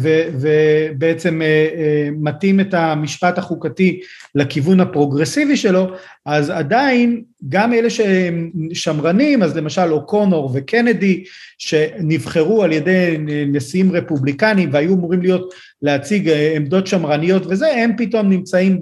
[0.00, 4.00] ובעצם אה, אה, מתאים את המשפט החוקתי
[4.34, 5.90] לכיוון הפרוגרסיבי שלו,
[6.26, 11.24] אז עדיין גם אלה שהם שמרנים, אז למשל אוקונור וקנדי,
[11.58, 18.28] שנבחרו על ידי נשיאים רפובליקנים והיו אמורים להיות להציג אה, עמדות שמרניות וזה, הם פתאום
[18.28, 18.78] נמצאים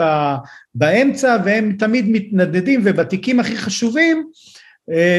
[0.75, 4.27] באמצע והם תמיד מתנדדים ובתיקים הכי חשובים,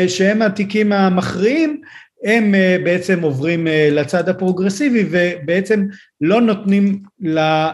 [0.07, 1.81] שהם התיקים המכריעים,
[2.23, 5.85] הם אה, בעצם עוברים אה, לצד הפרוגרסיבי ובעצם
[6.21, 6.99] לא נותנים
[7.37, 7.71] אה,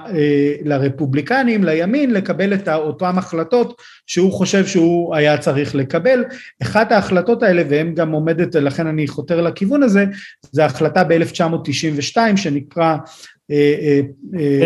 [0.65, 6.23] לרפובליקנים, לימין, לקבל את אותן החלטות שהוא חושב שהוא היה צריך לקבל.
[6.62, 10.05] אחת ההחלטות האלה, והן גם עומדת, לכן אני חותר לכיוון הזה,
[10.51, 12.95] זה החלטה ב-1992 שנקרא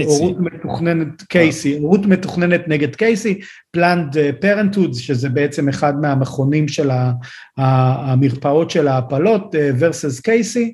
[0.05, 3.39] הורות מתוכננת קייסי, הורות מתוכננת נגד קייסי,
[3.71, 6.89] פלנד פרנטוד, שזה בעצם אחד מהמכונים של
[7.57, 10.73] המרפאות של ההפלות, versus קייסי,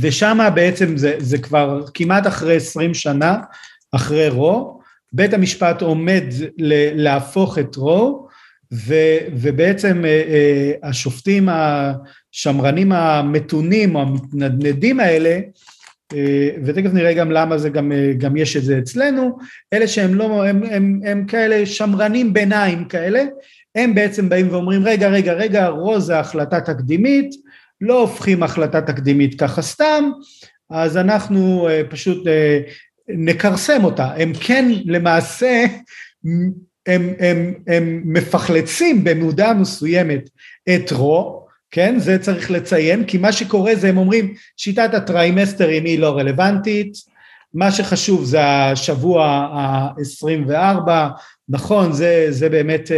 [0.00, 3.38] ושם בעצם זה, זה כבר כמעט אחרי עשרים שנה,
[3.92, 4.80] אחרי רו,
[5.12, 6.24] בית המשפט עומד
[6.94, 8.26] להפוך את רו,
[8.72, 8.94] ו,
[9.32, 10.04] ובעצם
[10.82, 11.48] השופטים
[12.36, 15.38] השמרנים המתונים או המתנדנדים האלה,
[16.14, 19.38] אה, ותכף נראה גם למה זה גם, אה, גם יש את זה אצלנו,
[19.72, 23.24] אלה שהם לא, הם, הם, הם כאלה שמרנים ביניים כאלה,
[23.74, 27.30] הם בעצם באים ואומרים רגע רגע רגע רוז זה החלטה תקדימית,
[27.80, 30.10] לא הופכים החלטה תקדימית ככה סתם,
[30.70, 32.26] אז אנחנו אה, פשוט
[33.08, 35.64] נכרסם אותה, הם כן למעשה
[36.86, 40.30] הם, הם, הם, מפחלצים במודע מסוימת
[40.74, 41.98] את רו, כן?
[41.98, 46.92] זה צריך לציין, כי מה שקורה זה הם אומרים שיטת הטריימסטרים היא לא רלוונטית,
[47.54, 50.90] מה שחשוב זה השבוע ה-24,
[51.48, 52.96] נכון, זה, זה באמת, אה,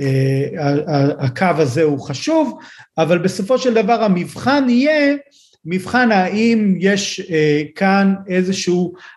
[0.00, 2.58] אה, אה, הקו הזה הוא חשוב,
[2.98, 5.16] אבל בסופו של דבר המבחן יהיה
[5.66, 8.74] מבחן האם יש אה, כאן איזושהי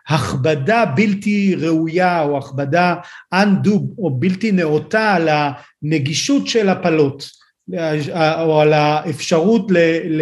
[0.08, 2.96] הכבדה בלתי ראויה או הכבדה
[3.36, 7.39] undue או בלתי נאותה על הנגישות של הפלות.
[8.42, 10.22] או על האפשרות ל, ל,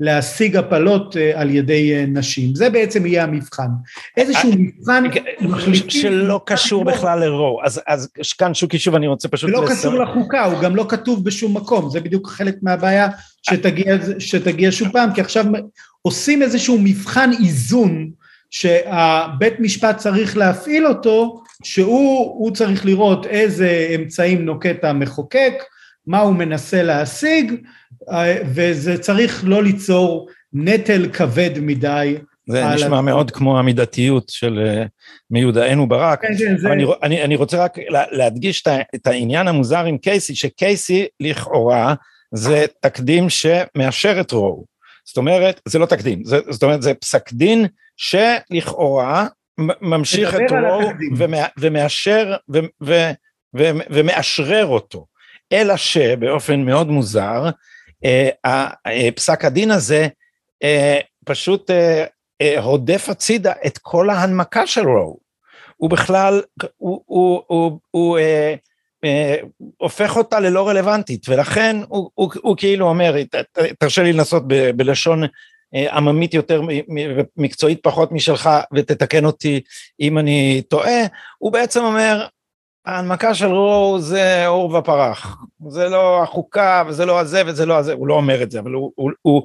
[0.00, 2.54] להשיג הפלות אה, על ידי אה, נשים.
[2.54, 3.68] זה בעצם יהיה המבחן.
[4.16, 5.04] איזשהו מבחן
[5.40, 5.90] מחליטי...
[5.90, 7.60] שלא קשור בכלל לרו.
[7.64, 9.50] אז, אז כאן שוקי שוב אני רוצה פשוט...
[9.50, 11.90] לא קשור לחוקה, הוא גם לא כתוב בשום מקום.
[11.90, 13.08] זה בדיוק חלק מהבעיה
[13.42, 15.44] שתגיע, שתגיע שוב פעם, כי עכשיו
[16.02, 18.10] עושים איזשהו מבחן איזון
[18.50, 25.54] שהבית משפט צריך להפעיל אותו, שהוא צריך לראות איזה אמצעים נוקט המחוקק,
[26.08, 27.52] מה הוא מנסה להשיג,
[28.44, 32.16] וזה צריך לא ליצור נטל כבד מדי.
[32.48, 34.84] זה נשמע מאוד כמו המידתיות של אה,
[35.30, 36.22] מיודענו ברק.
[36.22, 36.72] כן, כן, זה...
[36.72, 41.94] אני, אני, אני רוצה רק להדגיש את העניין המוזר עם קייסי, שקייסי לכאורה
[42.34, 44.64] זה תקדים שמאשר את רואו.
[45.04, 47.66] זאת אומרת, זה לא תקדים, זה, זאת אומרת זה פסק דין
[47.96, 49.26] שלכאורה
[49.80, 50.90] ממשיך את רואו
[51.56, 52.36] ומאשר
[53.90, 55.06] ומאשרר אותו.
[55.52, 57.44] אלא שבאופן מאוד מוזר,
[58.04, 58.28] אה,
[58.86, 60.08] אה, פסק הדין הזה
[60.62, 61.70] אה, פשוט
[62.62, 65.28] הודף הצידה את כל ההנמקה של רואו.
[65.76, 66.42] הוא בכלל,
[66.76, 68.54] הוא, הוא, הוא, הוא אה,
[69.04, 69.36] אה,
[69.76, 73.14] הופך אותה ללא רלוונטית, ולכן הוא, הוא, הוא כאילו אומר,
[73.78, 75.22] תרשה לי לנסות ב, בלשון
[75.92, 76.62] עממית יותר,
[77.36, 79.60] מקצועית פחות משלך, ותתקן אותי
[80.00, 81.00] אם אני טועה,
[81.38, 82.26] הוא בעצם אומר,
[82.86, 85.36] ההנמקה של רו זה עור ופרח,
[85.68, 88.72] זה לא החוקה וזה לא הזה וזה לא הזה, הוא לא אומר את זה, אבל
[88.72, 89.42] הוא, הוא, הוא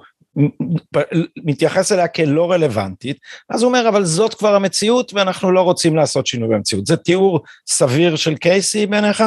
[1.44, 3.18] מתייחס אליה כלא רלוונטית,
[3.50, 7.40] אז הוא אומר אבל זאת כבר המציאות ואנחנו לא רוצים לעשות שינוי במציאות, זה תיאור
[7.68, 9.24] סביר של קייסי בעיניך?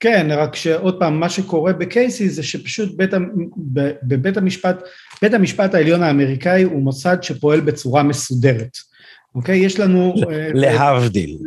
[0.00, 3.10] כן, רק שעוד פעם, מה שקורה בקייסי זה שפשוט בית,
[4.02, 4.82] בבית המשפט,
[5.22, 8.76] בית המשפט העליון האמריקאי הוא מוסד שפועל בצורה מסודרת.
[9.34, 9.58] אוקיי?
[9.58, 10.14] יש לנו...
[10.30, 11.38] אה, להבדיל.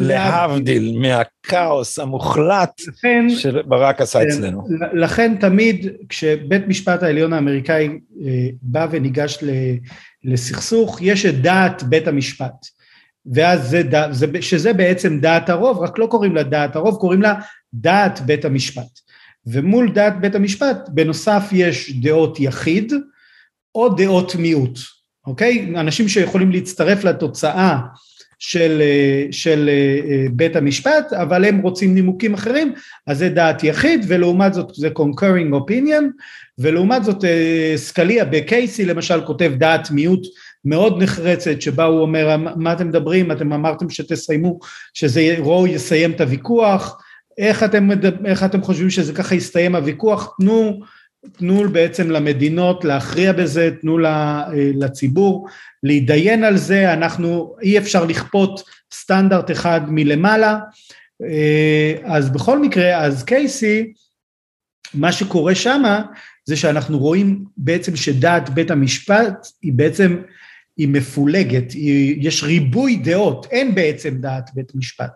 [0.00, 4.68] להבדיל מהכאוס המוחלט לכן, שברק עשה כן, אצלנו.
[4.92, 9.38] לכן תמיד כשבית משפט העליון האמריקאי אה, בא וניגש
[10.24, 12.66] לסכסוך, יש את דעת בית המשפט.
[13.32, 17.34] ואז זה, זה, שזה בעצם דעת הרוב, רק לא קוראים לה דעת הרוב, קוראים לה
[17.74, 19.00] דעת בית המשפט.
[19.46, 22.92] ומול דעת בית המשפט, בנוסף יש דעות יחיד
[23.74, 24.78] או דעות מיעוט,
[25.26, 25.72] אוקיי?
[25.76, 27.78] אנשים שיכולים להצטרף לתוצאה
[28.38, 28.82] של,
[29.30, 32.74] של אה, בית המשפט, אבל הם רוצים נימוקים אחרים,
[33.06, 36.04] אז זה דעת יחיד, ולעומת זאת זה concurring opinion,
[36.58, 40.26] ולעומת זאת אה, סקליה בקייסי למשל כותב דעת מיעוט
[40.64, 44.58] מאוד נחרצת, שבה הוא אומר, מה אתם מדברים, אתם אמרתם שתסיימו,
[44.94, 46.98] שזה רו יסיים את הוויכוח,
[47.38, 47.88] איך אתם,
[48.24, 50.80] איך אתם חושבים שזה ככה יסתיים הוויכוח, תנו
[51.32, 55.48] תנו בעצם למדינות להכריע בזה, תנו אה, לציבור
[55.82, 58.62] להתדיין על זה, אנחנו, אי אפשר לכפות
[58.94, 60.58] סטנדרט אחד מלמעלה,
[61.22, 63.92] אה, אז בכל מקרה, אז קייסי,
[64.94, 66.02] מה שקורה שמה
[66.44, 70.16] זה שאנחנו רואים בעצם שדעת בית המשפט היא בעצם
[70.76, 75.10] היא מפולגת, היא, יש ריבוי דעות, אין בעצם דעת בית משפט.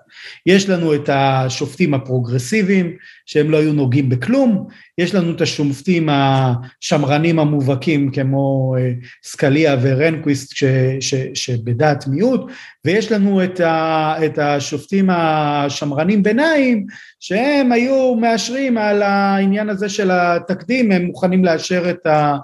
[0.46, 4.66] יש לנו את השופטים הפרוגרסיביים, שהם לא היו נוגעים בכלום,
[4.98, 8.92] יש לנו את השופטים השמרנים המובהקים כמו אה,
[9.24, 10.64] סקליה ורנקוויסט ש,
[11.00, 12.50] ש, שבדעת מיעוט,
[12.84, 16.86] ויש לנו את, ה, את השופטים השמרנים ביניים,
[17.20, 22.36] שהם היו מאשרים על העניין הזה של התקדים, הם מוכנים לאשר את ה...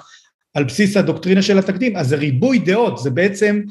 [0.55, 3.63] על בסיס הדוקטרינה של התקדים, אז זה ריבוי דעות, זה בעצם,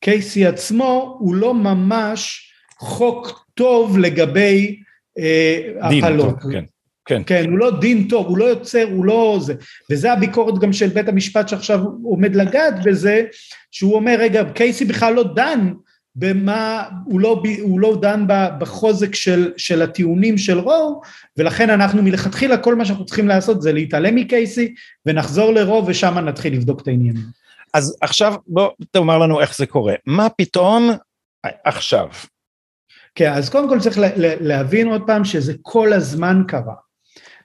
[0.00, 4.80] קייסי עצמו הוא לא ממש חוק טוב לגבי
[5.18, 6.34] אה, הפלות.
[6.52, 6.64] כן.
[7.04, 7.22] כן.
[7.26, 9.54] כן, הוא לא דין טוב, הוא לא יוצר, הוא לא זה.
[9.90, 13.24] וזה הביקורת גם של בית המשפט שעכשיו עומד לגעת בזה,
[13.70, 15.72] שהוא אומר, רגע, קייסי בכלל לא דן
[16.16, 18.24] במה, הוא לא, הוא לא דן
[18.58, 21.00] בחוזק של, של הטיעונים של רו,
[21.36, 24.74] ולכן אנחנו מלכתחילה כל מה שאנחנו צריכים לעשות זה להתעלם מקייסי
[25.06, 27.24] ונחזור לרו ושם נתחיל לבדוק את העניינים.
[27.74, 30.90] אז עכשיו בוא תאמר לנו איך זה קורה, מה פתאום
[31.64, 32.08] עכשיו?
[33.14, 33.96] כן, אז קודם כל צריך
[34.40, 36.74] להבין עוד פעם שזה כל הזמן קרה.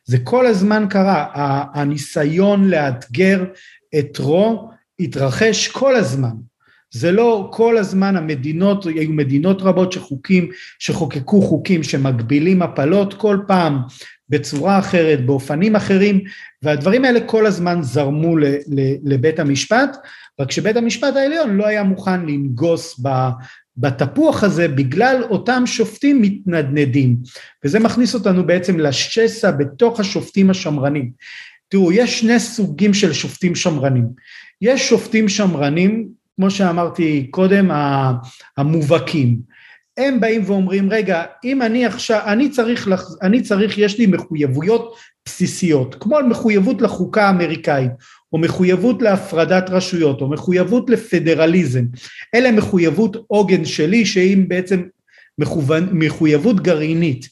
[0.06, 1.26] זה כל הזמן קרה,
[1.74, 3.44] הניסיון לאתגר
[4.00, 6.47] את רו התרחש כל הזמן.
[6.92, 13.80] זה לא כל הזמן המדינות, היו מדינות רבות שחוקים, שחוקקו חוקים שמגבילים הפלות כל פעם
[14.30, 16.22] בצורה אחרת, באופנים אחרים,
[16.64, 19.98] והדברים האלה כל הזמן זרמו ל, ל, לבית המשפט,
[20.40, 23.10] רק שבית המשפט העליון לא היה מוכן לנגוס ב,
[23.78, 27.18] בתפוח הזה בגלל אותם שופטים מתנדנדים,
[27.66, 31.12] וזה מכניס אותנו בעצם לשסע בתוך השופטים השמרנים.
[31.70, 34.06] תראו, יש שני סוגים של שופטים שמרנים.
[34.62, 37.72] יש שופטים שמרנים כמו שאמרתי קודם,
[38.58, 39.40] המובהקים.
[39.98, 42.90] הם באים ואומרים, רגע, אם אני עכשיו, אני צריך,
[43.22, 44.96] אני צריך, יש לי מחויבויות
[45.26, 47.92] בסיסיות, כמו מחויבות לחוקה האמריקאית,
[48.34, 51.86] או מחויבות להפרדת רשויות, או מחויבות לפדרליזם,
[52.36, 54.84] אלה מחויבות עוגן שלי, שהיא בעצם
[55.92, 57.30] מחויבות גרעינית.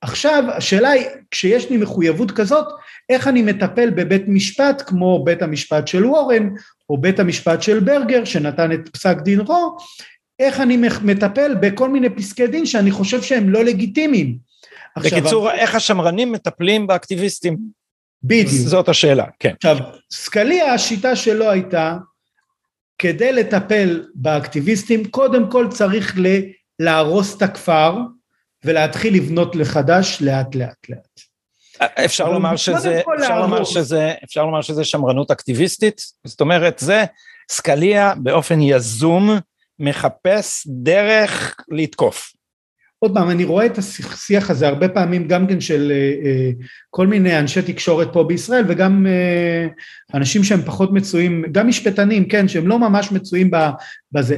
[0.00, 2.66] עכשיו, השאלה היא, כשיש לי מחויבות כזאת,
[3.08, 6.48] איך אני מטפל בבית משפט כמו בית המשפט של וורן
[6.90, 9.76] או בית המשפט של ברגר שנתן את פסק דין רו,
[10.38, 14.38] איך אני מטפל בכל מיני פסקי דין שאני חושב שהם לא לגיטימיים.
[14.98, 17.58] בקיצור, עכשיו, איך השמרנים מטפלים באקטיביסטים?
[18.22, 18.48] בדיוק.
[18.48, 19.52] זאת השאלה, כן.
[19.56, 19.76] עכשיו,
[20.12, 21.96] סקליה, השיטה שלו הייתה,
[22.98, 26.18] כדי לטפל באקטיביסטים, קודם כל צריך
[26.78, 27.96] להרוס את הכפר
[28.64, 31.20] ולהתחיל לבנות לחדש לאט לאט לאט.
[32.04, 37.04] אפשר לומר שזה, אפשר לומר שזה, אפשר לומר שזה שמרנות אקטיביסטית, זאת אומרת זה
[37.50, 39.38] סקליה באופן יזום
[39.78, 42.32] מחפש דרך לתקוף.
[43.00, 46.50] עוד פעם, אני רואה את השיח הזה הרבה פעמים גם כן של אה, אה,
[46.90, 49.66] כל מיני אנשי תקשורת פה בישראל וגם אה,
[50.14, 53.50] אנשים שהם פחות מצויים, גם משפטנים, כן, שהם לא ממש מצויים
[54.12, 54.36] בזה.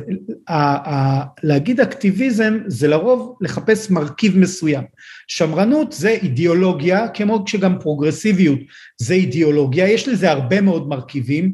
[1.42, 4.84] להגיד אקטיביזם זה לרוב לחפש מרכיב מסוים.
[5.28, 8.58] שמרנות זה אידיאולוגיה, כמו שגם פרוגרסיביות
[8.96, 11.52] זה אידיאולוגיה, יש לזה הרבה מאוד מרכיבים,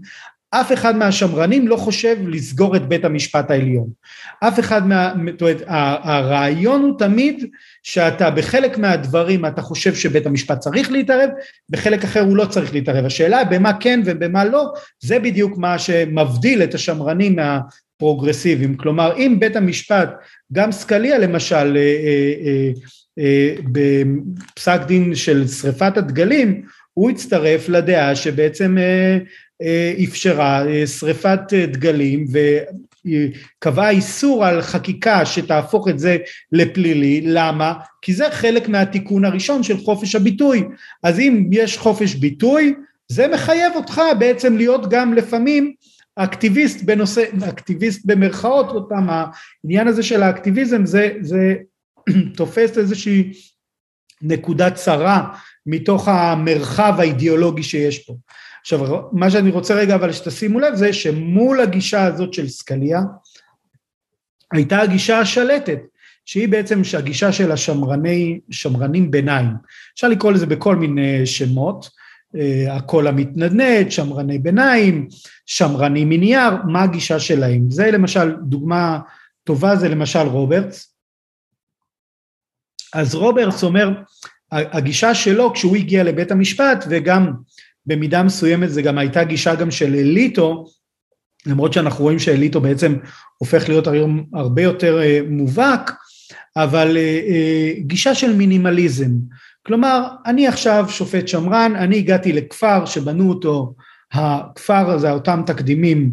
[0.51, 3.89] אף אחד מהשמרנים לא חושב לסגור את בית המשפט העליון.
[4.41, 5.15] אף אחד מה...
[5.33, 7.45] זאת אומרת, הרעיון הוא תמיד
[7.83, 11.31] שאתה בחלק מהדברים אתה חושב שבית המשפט צריך להתערב,
[11.71, 13.05] בחלק אחר הוא לא צריך להתערב.
[13.05, 18.77] השאלה במה כן ובמה לא, זה בדיוק מה שמבדיל את השמרנים מהפרוגרסיביים.
[18.77, 20.11] כלומר, אם בית המשפט,
[20.53, 22.71] גם סקליה למשל, אה, אה,
[23.19, 28.77] אה, בפסק דין של שריפת הדגלים, הוא הצטרף לדעה שבעצם
[30.05, 32.27] אפשרה אה, שריפת אה, דגלים
[33.05, 36.17] וקבעה איסור על חקיקה שתהפוך את זה
[36.53, 37.75] לפלילי, למה?
[38.03, 40.65] כי זה חלק מהתיקון הראשון של חופש הביטוי,
[41.03, 42.75] אז אם יש חופש ביטוי
[43.09, 45.73] זה מחייב אותך בעצם להיות גם לפעמים
[46.17, 51.55] אקטיביסט בנושא, אקטיביסט במרכאות, עוד פעם העניין הזה של האקטיביזם זה, זה
[52.37, 53.33] תופס איזושהי
[54.23, 55.29] נקודה צרה
[55.67, 58.15] מתוך המרחב האידיאולוגי שיש פה.
[58.67, 63.01] עכשיו, מה שאני רוצה רגע אבל שתשימו לב זה שמול הגישה הזאת של סקליה,
[64.53, 65.79] הייתה הגישה השלטת,
[66.25, 69.47] שהיא בעצם הגישה של השמרני, שמרנים ביניים.
[69.95, 71.91] אפשר לקרוא לזה בכל מיני שמות,
[72.37, 75.09] אה, הקול המתנדנד, שמרני ביניים,
[75.47, 77.71] שמרנים מנייר, מה הגישה שלהם.
[77.71, 79.01] זה למשל, דוגמה
[79.45, 80.95] טובה זה למשל רוברטס.
[82.93, 83.91] אז רוברטס אומר,
[84.53, 87.33] הגישה שלו כשהוא הגיע לבית המשפט וגם
[87.87, 90.65] במידה מסוימת זה גם הייתה גישה גם של אליטו,
[91.47, 92.97] למרות שאנחנו רואים שאליטו בעצם
[93.39, 95.93] הופך להיות היום הרבה יותר אה, מובהק,
[96.57, 99.11] אבל אה, אה, גישה של מינימליזם.
[99.67, 103.75] כלומר, אני עכשיו שופט שמרן, אני הגעתי לכפר שבנו אותו,
[104.13, 106.11] הכפר הזה, אותם תקדימים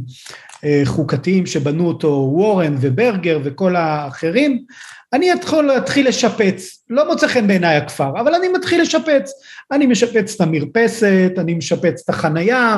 [0.86, 4.64] חוקתיים שבנו אותו וורן וברגר וכל האחרים,
[5.14, 9.32] אני יכול להתחיל לשפץ, לא מוצא חן בעיניי הכפר, אבל אני מתחיל לשפץ.
[9.72, 12.78] אני משפץ את המרפסת, אני משפץ את החנייה,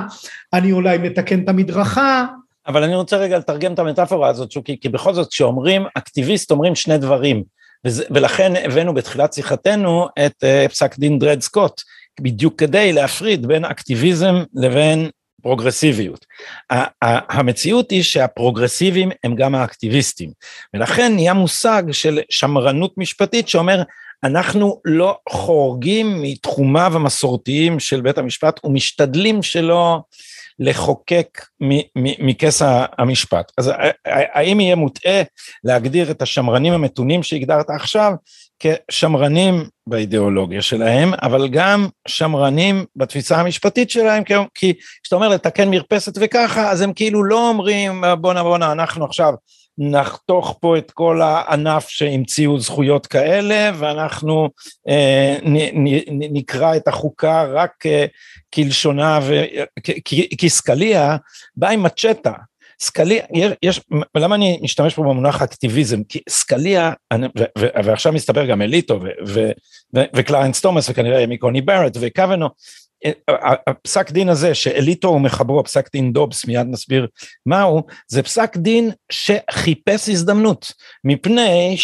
[0.54, 2.26] אני אולי מתקן את המדרכה.
[2.68, 6.76] אבל אני רוצה רגע לתרגם את המטאפורה הזאת, שוקי, כי בכל זאת כשאומרים אקטיביסט אומרים
[6.76, 7.44] שני דברים,
[7.86, 11.82] וזה, ולכן הבאנו בתחילת שיחתנו את uh, פסק דין דרד סקוט,
[12.22, 15.10] בדיוק כדי להפריד בין אקטיביזם לבין
[15.46, 16.26] פרוגרסיביות.
[17.02, 20.32] המציאות היא שהפרוגרסיביים הם גם האקטיביסטים,
[20.74, 23.84] ולכן נהיה מושג של שמרנות משפטית שאומר,
[24.24, 30.00] אנחנו לא חורגים מתחומיו המסורתיים של בית המשפט ומשתדלים שלא
[30.60, 31.46] לחוקק
[32.20, 32.62] מכס
[32.98, 33.52] המשפט.
[33.58, 33.72] אז
[34.06, 35.22] האם יהיה מוטעה
[35.64, 38.14] להגדיר את השמרנים המתונים שהגדרת עכשיו
[38.60, 46.72] כשמרנים באידיאולוגיה שלהם, אבל גם שמרנים בתפיסה המשפטית שלהם, כי כשאתה אומר לתקן מרפסת וככה,
[46.72, 49.34] אז הם כאילו לא אומרים בואנה בואנה אנחנו עכשיו
[49.78, 54.50] נחתוך פה את כל הענף שהמציאו זכויות כאלה ואנחנו
[54.88, 55.56] אה, נ,
[55.88, 58.06] נ, נקרא את החוקה רק אה,
[58.54, 59.20] כלשונה,
[60.38, 61.18] כי סקליה
[61.56, 62.34] בא עם מצ'טה,
[62.80, 63.24] סקליה,
[63.64, 63.82] יש,
[64.16, 66.04] למה אני משתמש פה במונח אקטיביזם?
[66.04, 66.92] כי סקליה,
[67.58, 69.00] ועכשיו מסתבר גם אליטו
[70.16, 72.50] וקלרנס תומאס וכנראה מיקוני ברט וקוונו,
[73.68, 77.08] הפסק דין הזה שאליטו הוא מחברו, פסק דין דובס, מיד נסביר
[77.46, 80.72] מהו, זה פסק דין שחיפש הזדמנות,
[81.04, 81.76] מפני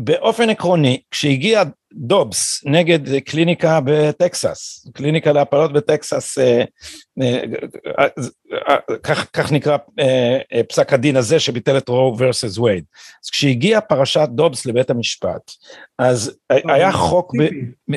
[0.00, 6.64] שבאופן עקרוני, כשהגיע דובס נגד קליניקה בטקסס, קליניקה להפלות בטקסס, אה,
[7.22, 8.06] אה,
[8.68, 9.76] אה, כך, כך נקרא
[10.68, 12.84] פסק הדין הזה שביטל את רו ורסס וייד.
[13.24, 15.50] אז כשהגיעה פרשת דובס לבית המשפט,
[15.98, 17.32] אז היה חוק,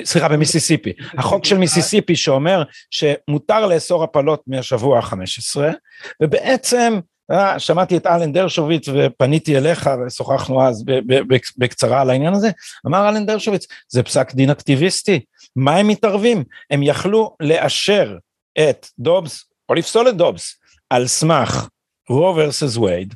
[0.04, 5.62] סליחה במיסיסיפי, החוק של מיסיסיפי שאומר שמותר לאסור הפלות מהשבוע ה-15,
[6.22, 7.00] ובעצם
[7.58, 10.84] שמעתי את אלן דרשוביץ ופניתי אליך ושוחחנו אז
[11.58, 12.50] בקצרה על העניין הזה,
[12.88, 15.20] אמר אלן דרשוביץ, זה פסק דין אקטיביסטי,
[15.56, 16.44] מה הם מתערבים?
[16.72, 18.18] הם יכלו לאשר
[18.60, 20.56] את דובס, או לפסול את דובס,
[20.90, 21.68] על סמך
[22.10, 23.14] רו versus וייד,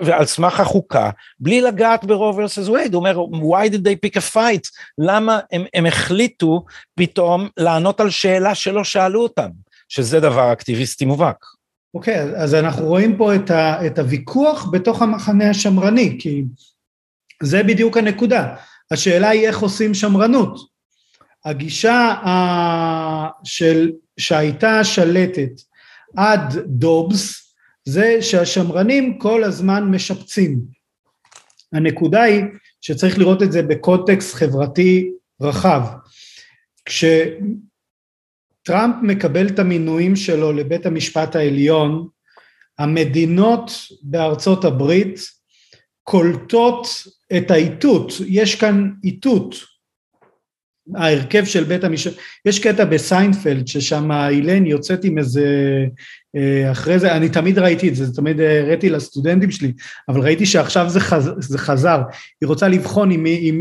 [0.00, 4.34] ועל סמך החוקה, בלי לגעת ברו versus וייד, הוא אומר, why did they pick a
[4.34, 4.70] fight?
[4.98, 9.48] למה הם, הם החליטו פתאום לענות על שאלה שלא שאלו אותם,
[9.88, 11.44] שזה דבר אקטיביסטי מובהק.
[11.94, 16.44] אוקיי, okay, אז אנחנו רואים פה את, ה, את הוויכוח בתוך המחנה השמרני, כי
[17.42, 18.54] זה בדיוק הנקודה.
[18.90, 20.70] השאלה היא איך עושים שמרנות.
[21.44, 22.30] הגישה ה,
[23.44, 25.50] של, שהייתה שלטת
[26.16, 30.60] עד דובס, זה שהשמרנים כל הזמן משפצים.
[31.72, 32.42] הנקודה היא
[32.80, 35.10] שצריך לראות את זה בקונטקסט חברתי
[35.40, 35.82] רחב.
[38.64, 42.08] כשטראמפ מקבל את המינויים שלו לבית המשפט העליון,
[42.78, 43.70] המדינות
[44.02, 45.20] בארצות הברית
[46.02, 46.86] קולטות
[47.36, 49.54] את האיתות, יש כאן איתות
[50.96, 52.12] ההרכב של בית המשפט,
[52.44, 55.46] יש קטע בסיינפלד ששם אילן יוצאת עם איזה,
[56.36, 59.72] אה, אחרי זה, אני תמיד ראיתי את זה, תמיד הראיתי לסטודנטים שלי,
[60.08, 62.00] אבל ראיתי שעכשיו זה, חז, זה חזר,
[62.40, 63.58] היא רוצה לבחון אה, עם,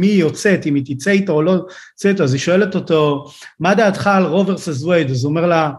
[0.00, 1.66] מי היא יוצאת, אם היא תצא איתו או לא
[1.96, 3.26] תצא איתו, אז היא שואלת אותו,
[3.60, 5.10] מה דעתך על רוברסס וייד?
[5.10, 5.70] אז הוא אומר לה,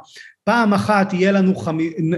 [0.44, 2.14] פעם אחת יהיה לנו, חמי, נ,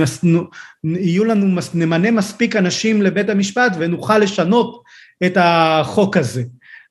[0.00, 4.82] נ, נ, יהיו לנו, נמנה מספיק אנשים לבית המשפט ונוכל לשנות
[5.26, 6.42] את החוק הזה.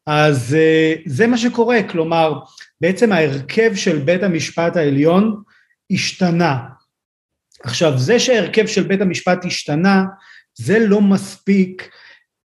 [0.07, 2.39] אז אה, זה מה שקורה, כלומר,
[2.81, 5.41] בעצם ההרכב של בית המשפט העליון
[5.91, 6.57] השתנה.
[7.63, 10.03] עכשיו, זה שההרכב של בית המשפט השתנה,
[10.55, 11.89] זה לא מספיק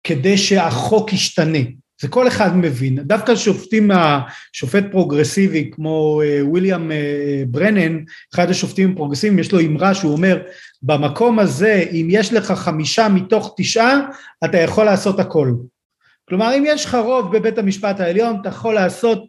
[0.03, 1.59] כדי שהחוק ישתנה.
[2.01, 2.99] זה כל אחד מבין.
[2.99, 3.91] דווקא שופטים,
[4.53, 7.99] שופט פרוגרסיבי כמו אה, וויליאם אה, ברנן,
[8.33, 10.41] אחד השופטים הפרוגרסיביים, יש לו אמרה שהוא אומר,
[10.81, 13.99] במקום הזה, אם יש לך חמישה מתוך תשעה,
[14.45, 15.53] אתה יכול לעשות הכל.
[16.29, 19.25] כלומר, אם יש לך רוב בבית המשפט העליון, אתה יכול לעשות,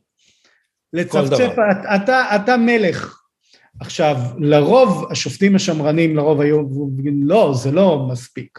[0.92, 1.52] לצפצף,
[1.94, 3.20] אתה, אתה מלך.
[3.80, 6.62] עכשיו, לרוב השופטים השמרנים, לרוב היו,
[7.22, 8.58] לא, זה לא מספיק.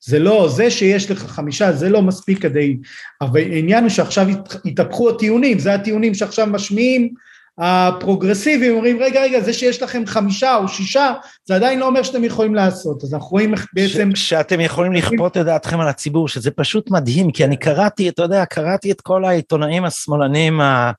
[0.00, 2.76] זה לא, זה שיש לך חמישה, זה לא מספיק כדי...
[3.20, 4.26] אבל העניין הוא שעכשיו
[4.64, 7.14] התהפכו הטיעונים, זה הטיעונים שעכשיו משמיעים
[7.58, 11.12] הפרוגרסיביים, אומרים, רגע, רגע, זה שיש לכם חמישה או שישה,
[11.44, 13.04] זה עדיין לא אומר שאתם יכולים לעשות.
[13.04, 14.10] אז אנחנו רואים איך בעצם...
[14.14, 18.22] ש- שאתם יכולים לכפות את דעתכם על הציבור, שזה פשוט מדהים, כי אני קראתי, אתה
[18.22, 20.92] יודע, קראתי את כל העיתונאים השמאלנים, ה...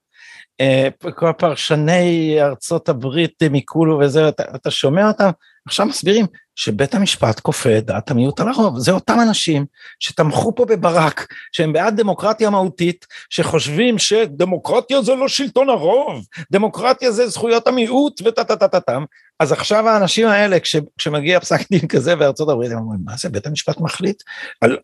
[0.60, 5.30] אה, כל פרשני ארצות הברית מכולו וזה, אתה, אתה שומע אותם,
[5.66, 6.26] עכשיו מסבירים
[6.58, 9.66] שבית המשפט כופה את דעת המיעוט על הרוב, זה אותם אנשים
[10.00, 17.28] שתמכו פה בברק, שהם בעד דמוקרטיה מהותית, שחושבים שדמוקרטיה זה לא שלטון הרוב, דמוקרטיה זה
[17.28, 19.04] זכויות המיעוט וטה טה טה טה טם,
[19.40, 23.28] אז עכשיו האנשים האלה, כש, כשמגיע פסק דין כזה בארצות הברית, הם אומרים, מה זה,
[23.28, 24.22] בית המשפט מחליט?
[24.60, 24.76] על,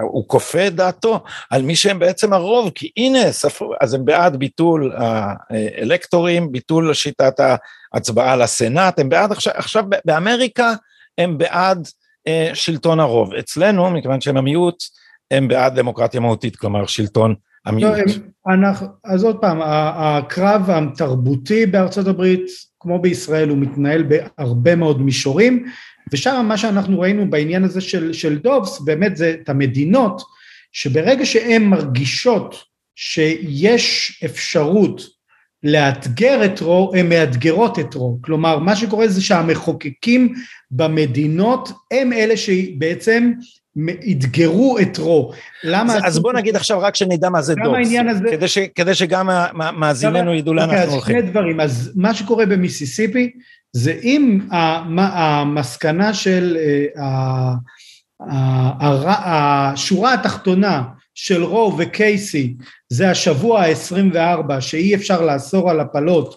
[0.00, 4.36] הוא כופה את דעתו על מי שהם בעצם הרוב, כי הנה, ספר, אז הם בעד
[4.36, 7.40] ביטול האלקטורים, ביטול שיטת
[7.94, 10.74] ההצבעה לסנאט, הם בעד עכשיו, עכשיו באמריקה,
[11.18, 11.88] הם בעד
[12.26, 13.34] אה, שלטון הרוב.
[13.34, 14.82] אצלנו, מכיוון שהם המיעוט,
[15.30, 17.34] הם בעד דמוקרטיה מהותית, כלומר שלטון
[17.66, 17.98] המיעוט.
[18.46, 19.60] לא, אנחנו, אז עוד פעם,
[19.94, 22.46] הקרב התרבותי בארצות הברית,
[22.80, 25.66] כמו בישראל, הוא מתנהל בהרבה מאוד מישורים,
[26.12, 30.22] ושם מה שאנחנו ראינו בעניין הזה של, של דובס, באמת זה את המדינות,
[30.72, 32.56] שברגע שהן מרגישות
[32.96, 35.13] שיש אפשרות
[35.64, 38.18] לאתגר את רו, הן מאתגרות את רו.
[38.20, 40.34] כלומר, מה שקורה זה שהמחוקקים
[40.70, 43.32] במדינות הם אלה שבעצם
[44.10, 45.32] אתגרו את רו.
[45.64, 45.96] למה...
[45.96, 48.30] אז, אז בוא נגיד עכשיו רק שנדע מה זה דוקס, הזה...
[48.30, 49.28] כדי, ש, כדי שגם
[49.76, 51.20] מאזיננו ידעו לאן אנחנו הולכים.
[51.20, 53.30] שני דברים, אז מה שקורה במיסיסיפי
[53.72, 56.56] זה אם המסקנה של
[56.98, 57.54] אה,
[59.24, 60.82] השורה התחתונה
[61.14, 62.54] של רו וקייסי
[62.88, 66.36] זה השבוע ה-24 שאי אפשר לאסור על הפלות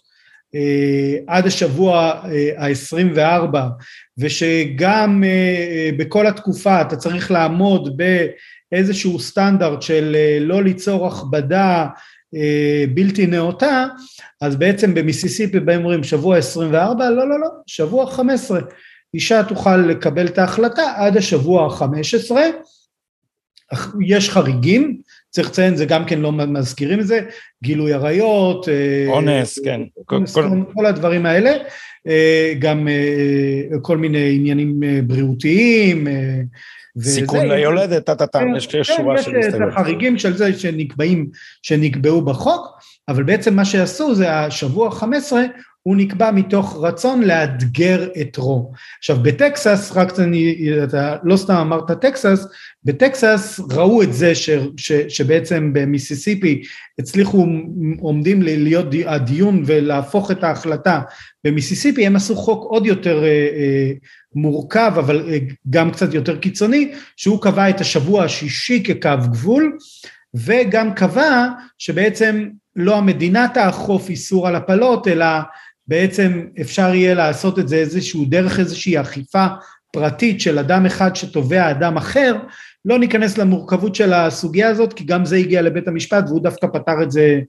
[0.56, 2.12] אה, עד השבוע
[2.58, 3.68] ה-24 אה,
[4.18, 7.98] ושגם אה, אה, בכל התקופה אתה צריך לעמוד
[8.72, 11.88] באיזשהו סטנדרט של אה, לא ליצור הכבדה
[12.36, 13.86] אה, בלתי נאותה,
[14.41, 18.60] אז בעצם במיסיסיפי באים אומרים שבוע 24, לא לא לא, שבוע 15,
[19.14, 22.36] אישה תוכל לקבל את ההחלטה עד השבוע ה-15,
[24.06, 25.02] יש חריגים,
[25.38, 27.19] צריך לציין, זה גם כן לא מזכירים את זה,
[27.63, 29.81] גילוי עריות, אה, אונס, כן,
[30.11, 31.51] אונס, כל, כל, כל הדברים האלה,
[32.07, 36.07] אה, גם אה, כל מיני עניינים בריאותיים.
[37.01, 39.69] סיכון ליולדת, טה-טה-טה, כן, יש שורה של הסתייגות.
[39.69, 41.29] יש החריגים של זה שנקבעים,
[41.61, 42.67] שנקבעו בחוק,
[43.07, 45.33] אבל בעצם מה שעשו זה השבוע ה-15,
[45.88, 48.71] הוא נקבע מתוך רצון לאתגר את רו.
[48.97, 52.45] עכשיו בטקסס, רק אני, אתה לא סתם אמרת טקסס,
[52.83, 56.61] בטקסס ראו את זה ש, ש, שבעצם במיסיסיפי
[56.99, 57.45] הצליחו,
[57.99, 61.01] עומדים להיות הדיון ולהפוך את ההחלטה
[61.43, 63.91] במיסיסיפי, הם עשו חוק עוד יותר אה, אה,
[64.35, 65.38] מורכב אבל אה,
[65.69, 69.77] גם קצת יותר קיצוני, שהוא קבע את השבוע השישי כקו גבול,
[70.33, 75.25] וגם קבע שבעצם לא המדינה תאכוף איסור על הפלות, אלא
[75.88, 79.45] בעצם אפשר יהיה לעשות את זה איזשהו דרך איזושהי אכיפה
[79.93, 82.35] פרטית של אדם אחד שתובע אדם אחר,
[82.85, 87.03] לא ניכנס למורכבות של הסוגיה הזאת, כי גם זה הגיע לבית המשפט והוא דווקא פתר
[87.03, 87.39] את זה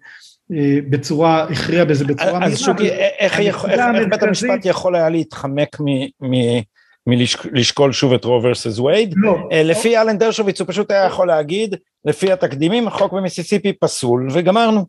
[0.53, 2.47] אה, בצורה, הכריע בזה בצורה מהירה.
[2.47, 3.80] אז שוקי, איך, איך, איך
[4.11, 5.86] בית המשפט יכול היה להתחמק מ...
[6.30, 6.61] מ
[7.07, 9.14] מלשקול שוב את רו ורסס וייד.
[9.16, 9.49] לא.
[9.53, 11.74] אה, לפי אלן דרשוביץ הוא פשוט היה יכול להגיד,
[12.05, 14.86] לפי התקדימים החוק במיסיסיפי פסול וגמרנו.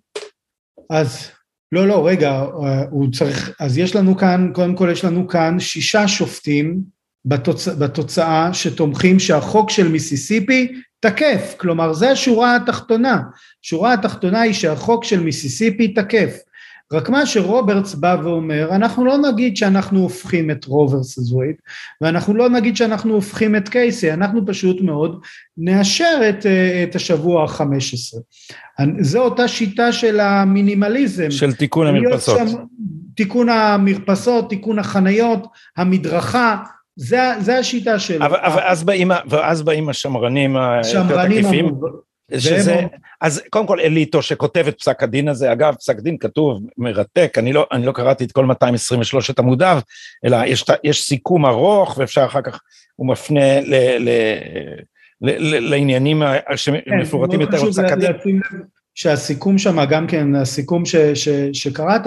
[0.89, 1.31] אז
[1.71, 5.59] לא לא רגע אה, הוא צריך אז יש לנו כאן קודם כל יש לנו כאן
[5.59, 6.81] שישה שופטים
[7.25, 7.67] בתוצ...
[7.67, 11.55] בתוצאה שתומכים שהחוק של מיסיסיפי תקף.
[11.57, 13.21] כלומר זה השורה התחתונה.
[13.61, 16.37] שורה התחתונה היא שהחוק של מיסיסיפי תקף.
[16.93, 21.55] רק מה שרוברטס בא ואומר, אנחנו לא נגיד שאנחנו הופכים את רוברס הזויד,
[22.01, 25.21] ואנחנו לא נגיד שאנחנו הופכים את קייסי, אנחנו פשוט מאוד
[25.57, 28.21] נאשר את, אה, את השבוע החמש עשרה.
[28.99, 31.31] זו אותה שיטה של המינימליזם.
[31.31, 32.37] של תיקון המרפסות.
[32.37, 32.57] שם,
[33.15, 36.57] תיקון המרפסות, תיקון החניות, המדרכה,
[36.95, 38.25] זה, זה השיטה שלו.
[38.25, 41.75] אבל, אבל אז, באים, ואז באים השמרנים היותר תקיפים.
[42.37, 42.81] שזה,
[43.21, 47.53] אז קודם כל אליטו שכותב את פסק הדין הזה, אגב פסק דין כתוב מרתק, אני
[47.53, 49.79] לא, אני לא קראתי את כל 223 עמודיו,
[50.25, 52.59] אלא יש, יש סיכום ארוך ואפשר אחר כך,
[52.95, 54.09] הוא מפנה ל, ל,
[55.21, 56.23] לעניינים
[56.55, 58.41] שמפורטים כן, יותר בפסק הדין.
[58.95, 62.01] שהסיכום שם, גם כן, הסיכום ש, ש, שקראת,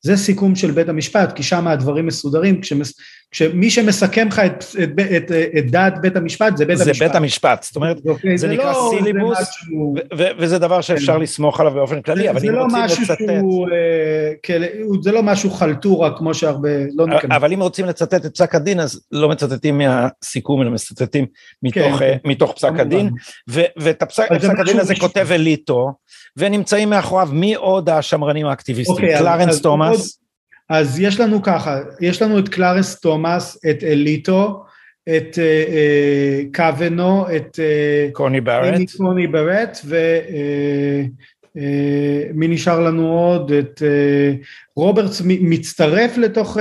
[0.00, 2.94] זה סיכום של בית המשפט, כי שם הדברים מסודרים, כשמס,
[3.30, 6.98] כשמי שמסכם לך את, את, את, את דעת בית המשפט זה בית זה המשפט.
[6.98, 9.94] זה בית המשפט, זאת אומרת, אוקיי, זה, זה נקרא לא, סיליבוס, משהו...
[10.38, 11.20] וזה דבר שאפשר כן.
[11.20, 13.18] לסמוך עליו באופן כללי, זה, אבל זה אם לא רוצים לצטט...
[13.18, 14.62] שהוא, אה, כל,
[15.02, 17.30] זה לא משהו חלטורה כמו שהרבה, לא ניכנס.
[17.36, 21.26] אבל אם רוצים לצטט את פסק הדין, אז לא מצטטים מהסיכום, אלא מצטטים
[21.62, 23.10] מתוך, כן, אה, מתוך פסק הדין,
[23.50, 25.92] ו, ואת הפסק הדין הזה כותב אליטו,
[26.36, 30.25] ונמצאים מאחוריו מי עוד השמרנים האקטיביסטים, אוקיי, קלרנס תומאס.
[30.68, 34.64] אז יש לנו ככה, יש לנו את קלרנס תומאס, את אליטו,
[35.08, 39.78] את אה, אה, קוונו, את אה, קוני ברט, קוני ברט,
[41.56, 43.52] ומי נשאר לנו עוד?
[43.52, 43.82] את
[44.76, 46.56] רוברטס מצטרף לתוך...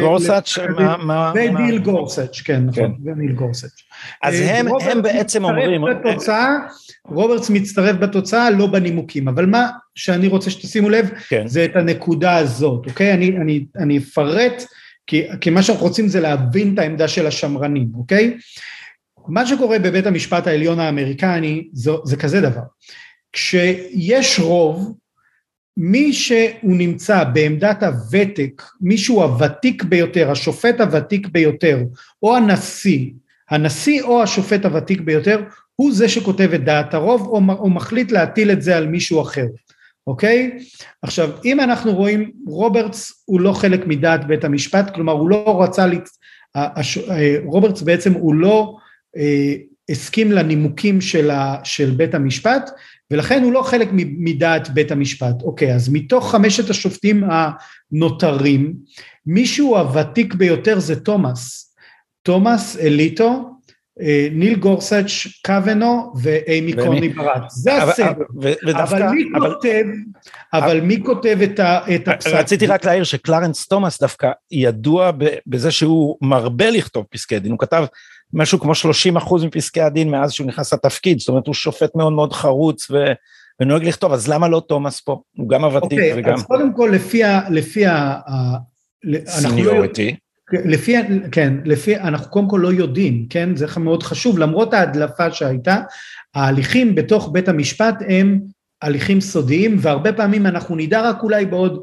[0.00, 0.58] גורסאץ',
[1.06, 1.32] מה...
[1.34, 3.10] וניל גורסאץ', כן, נכון, כן.
[3.10, 3.82] וניל גורסאץ'.
[4.22, 5.84] אז הם, הם בעצם אומרים...
[5.84, 6.56] בתוצאה,
[7.04, 11.46] רוברטס מצטרף בתוצאה, לא בנימוקים, אבל מה שאני רוצה שתשימו לב, כן.
[11.46, 13.12] זה את הנקודה הזאת, אוקיי?
[13.12, 14.62] אני, אני, אני אפרט,
[15.06, 18.36] כי, כי מה שאנחנו רוצים זה להבין את העמדה של השמרנים, אוקיי?
[19.28, 22.60] מה שקורה בבית המשפט העליון האמריקני זה, זה כזה דבר,
[23.32, 24.94] כשיש רוב,
[25.76, 31.78] מי שהוא נמצא בעמדת הוותק, מישהו הוותיק ביותר, השופט הוותיק ביותר,
[32.22, 33.10] או הנשיא,
[33.50, 35.42] הנשיא או השופט הוותיק ביותר,
[35.76, 39.46] הוא זה שכותב את דעת הרוב או, או מחליט להטיל את זה על מישהו אחר,
[40.06, 40.58] אוקיי?
[41.02, 45.86] עכשיו אם אנחנו רואים רוברטס הוא לא חלק מדעת בית המשפט, כלומר הוא לא רצה,
[45.86, 46.08] לת...
[47.44, 48.76] רוברטס בעצם הוא לא
[49.16, 49.54] אה,
[49.90, 52.70] הסכים לנימוקים של, ה, של בית המשפט
[53.12, 55.42] ולכן הוא לא חלק מדעת בית המשפט.
[55.42, 57.24] אוקיי, אז מתוך חמשת השופטים
[57.92, 58.74] הנותרים,
[59.26, 61.74] מישהו הוותיק ביותר זה תומאס.
[62.22, 63.52] תומאס אליטו,
[64.00, 67.42] אה, ניל גורסץ', קוונו ואימי קוני ברט.
[67.48, 68.12] זה הסדר.
[68.72, 69.84] אבל מי כותב,
[70.52, 71.38] אבל מי כותב
[71.94, 72.30] את הפסק?
[72.30, 75.10] רציתי רק להעיר שקלרנס תומאס דווקא ידוע
[75.46, 77.84] בזה שהוא מרבה לכתוב פסקי דין, הוא כתב
[78.32, 82.12] משהו כמו 30 אחוז מפסקי הדין מאז שהוא נכנס לתפקיד, זאת אומרת הוא שופט מאוד
[82.12, 82.96] מאוד חרוץ ו...
[83.60, 85.20] ונוהג לכתוב, אז למה לא תומאס פה?
[85.36, 86.34] הוא גם הוותיק okay, וגם...
[86.34, 87.40] אז קודם כל לפי ה...
[87.50, 88.14] לפי ה...
[89.26, 90.16] seniority.
[90.64, 90.96] לפי,
[91.32, 95.76] כן, לפי, אנחנו קודם כל לא יודעים, כן, זה מאוד חשוב, למרות ההדלפה שהייתה,
[96.34, 98.40] ההליכים בתוך בית המשפט הם
[98.82, 101.82] הליכים סודיים, והרבה פעמים אנחנו נדע רק אולי בעוד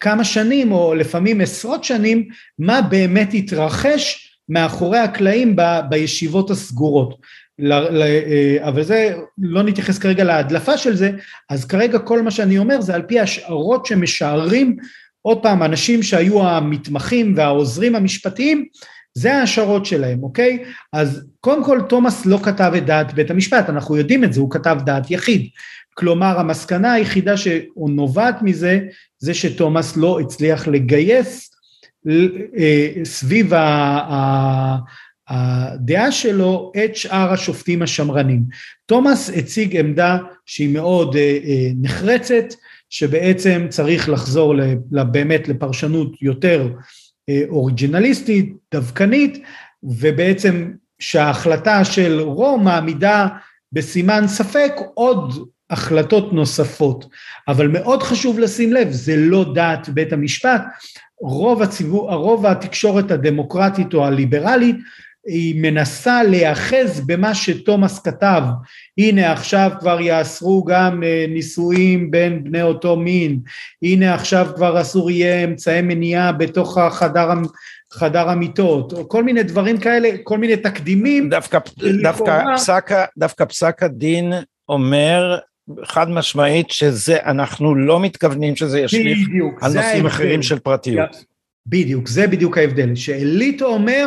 [0.00, 2.28] כמה שנים, או לפעמים עשרות שנים,
[2.58, 7.14] מה באמת התרחש מאחורי הקלעים ב, בישיבות הסגורות.
[7.58, 8.02] ל, ל,
[8.60, 11.10] אבל זה, לא נתייחס כרגע להדלפה של זה,
[11.50, 14.76] אז כרגע כל מה שאני אומר זה על פי השערות שמשערים
[15.22, 18.66] עוד פעם, אנשים שהיו המתמחים והעוזרים המשפטיים,
[19.14, 20.64] זה ההשערות שלהם, אוקיי?
[20.92, 24.50] אז קודם כל תומאס לא כתב את דעת בית המשפט, אנחנו יודעים את זה, הוא
[24.50, 25.48] כתב דעת יחיד.
[25.94, 28.80] כלומר המסקנה היחידה שנובעת מזה
[29.18, 31.59] זה שתומאס לא הצליח לגייס אה,
[33.04, 33.52] סביב
[35.28, 38.42] הדעה שלו את שאר השופטים השמרנים.
[38.86, 42.54] תומאס הציג עמדה שהיא מאוד אה, אה, נחרצת,
[42.90, 44.54] שבעצם צריך לחזור
[44.90, 46.68] באמת לפרשנות יותר
[47.48, 49.42] אוריג'ינליסטית, דווקנית,
[49.82, 53.26] ובעצם שההחלטה של רום מעמידה
[53.72, 57.06] בסימן ספק עוד החלטות נוספות.
[57.48, 60.62] אבל מאוד חשוב לשים לב, זה לא דעת בית המשפט,
[61.22, 64.76] רוב, הציבור, רוב התקשורת הדמוקרטית או הליברלית
[65.26, 68.42] היא מנסה להיאחז במה שתומאס כתב,
[68.98, 73.40] הנה עכשיו כבר יאסרו גם אה, נישואים בין בני אותו מין,
[73.82, 77.28] הנה עכשיו כבר אסור יהיה אמצעי מניעה בתוך החדר,
[77.92, 81.28] חדר המיטות, או כל מיני דברים כאלה, כל מיני תקדימים.
[81.28, 81.58] דווקא,
[82.02, 84.32] דווקא, פסק, דווקא פסק הדין
[84.68, 85.38] אומר
[85.84, 89.18] חד משמעית שזה, אנחנו לא מתכוונים שזה ישליך
[89.60, 91.24] על נושאים אחרים של פרטיות.
[91.66, 94.06] בדיוק, זה בדיוק ההבדל, שאליטו אומר,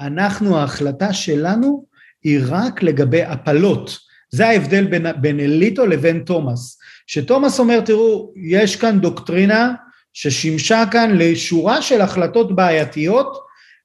[0.00, 1.84] אנחנו, ההחלטה שלנו
[2.24, 3.98] היא רק לגבי הפלות.
[4.30, 6.78] זה ההבדל בין, בין אליטו לבין תומאס.
[7.06, 9.72] שתומאס אומר, תראו, יש כאן דוקטרינה
[10.12, 13.38] ששימשה כאן לשורה של החלטות בעייתיות,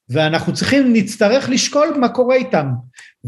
[0.09, 2.67] ואנחנו צריכים, נצטרך לשקול מה קורה איתם.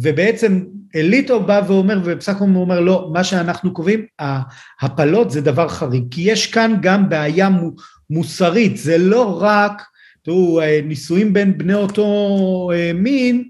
[0.02, 0.64] ובעצם
[0.96, 4.06] אליטו בא ואומר, ופסק הוא אומר, לא, מה שאנחנו קובעים,
[4.82, 7.50] הפלות זה דבר חריג, כי יש כאן גם בעיה
[8.10, 9.82] מוסרית, זה לא רק,
[10.22, 12.06] תראו, נישואים בין בני אותו
[12.74, 13.50] אה, מין,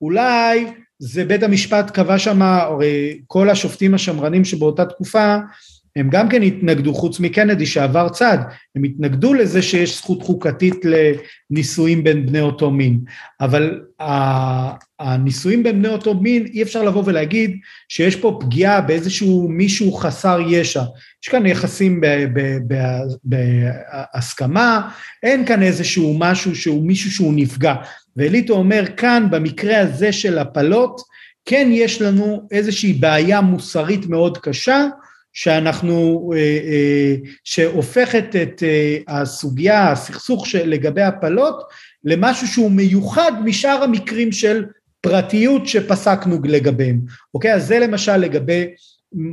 [0.00, 0.66] אולי
[0.98, 5.36] זה בית המשפט קבע שם, הרי כל השופטים השמרנים שבאותה תקופה,
[5.98, 8.38] הם גם כן התנגדו, חוץ מקנדי שעבר צד,
[8.76, 13.00] הם התנגדו לזה שיש זכות חוקתית לנישואים בין בני אותו מין.
[13.40, 13.80] אבל
[15.00, 17.56] הנישואים בין בני אותו מין, אי אפשר לבוא ולהגיד
[17.88, 20.82] שיש פה פגיעה באיזשהו מישהו חסר ישע.
[21.24, 22.00] יש כאן יחסים
[23.24, 24.90] בהסכמה,
[25.22, 27.74] אין כאן איזשהו משהו שהוא מישהו שהוא נפגע.
[28.16, 31.00] ואליטו אומר כאן, במקרה הזה של הפלות,
[31.44, 34.86] כן יש לנו איזושהי בעיה מוסרית מאוד קשה,
[35.38, 37.14] שאנחנו, אה, אה,
[37.44, 41.62] שהופכת את אה, הסוגיה, הסכסוך לגבי הפלות,
[42.04, 44.64] למשהו שהוא מיוחד משאר המקרים של
[45.00, 47.00] פרטיות שפסקנו לגביהם.
[47.34, 47.54] אוקיי?
[47.54, 48.66] אז זה למשל לגבי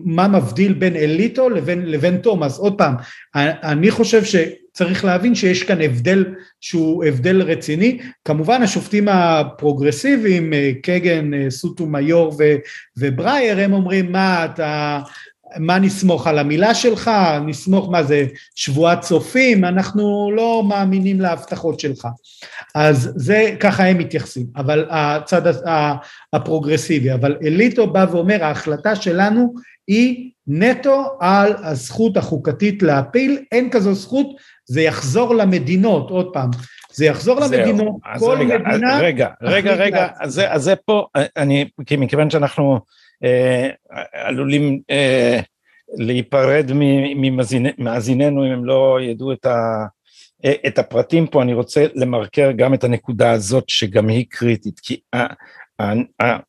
[0.06, 2.58] מה מבדיל בין אליטו לבין, לבין תומאס.
[2.58, 2.96] עוד פעם,
[3.36, 6.26] אני חושב שצריך להבין שיש כאן הבדל
[6.62, 8.00] שהוא הבדל רציני.
[8.26, 12.38] כמובן השופטים הפרוגרסיביים, קגן, סוטומיור
[12.98, 15.00] וברייר, הם אומרים מה אתה
[15.58, 17.12] מה נסמוך על המילה שלך,
[17.46, 18.26] נסמוך מה זה
[18.56, 22.08] שבועת צופים, אנחנו לא מאמינים להבטחות שלך.
[22.76, 25.42] אז זה ככה הם מתייחסים, אבל הצד
[26.34, 29.54] הפרוגרסיבי, אבל אליטו בא ואומר ההחלטה שלנו
[29.88, 34.28] היא נטו על הזכות החוקתית להפיל, אין כזו זכות,
[34.66, 36.50] זה יחזור למדינות, עוד פעם,
[36.96, 39.00] זה יחזור למדינות, כל רגע, מדינה...
[39.00, 41.06] רגע, רגע, רגע, אז זה, אז זה פה,
[41.38, 42.80] אני, כי מכיוון שאנחנו
[43.24, 43.70] אה,
[44.14, 45.40] עלולים אה,
[45.98, 49.86] להיפרד ממאזיננו אם הם לא ידעו את, ה,
[50.46, 55.00] אה, את הפרטים פה, אני רוצה למרקר גם את הנקודה הזאת שגם היא קריטית, כי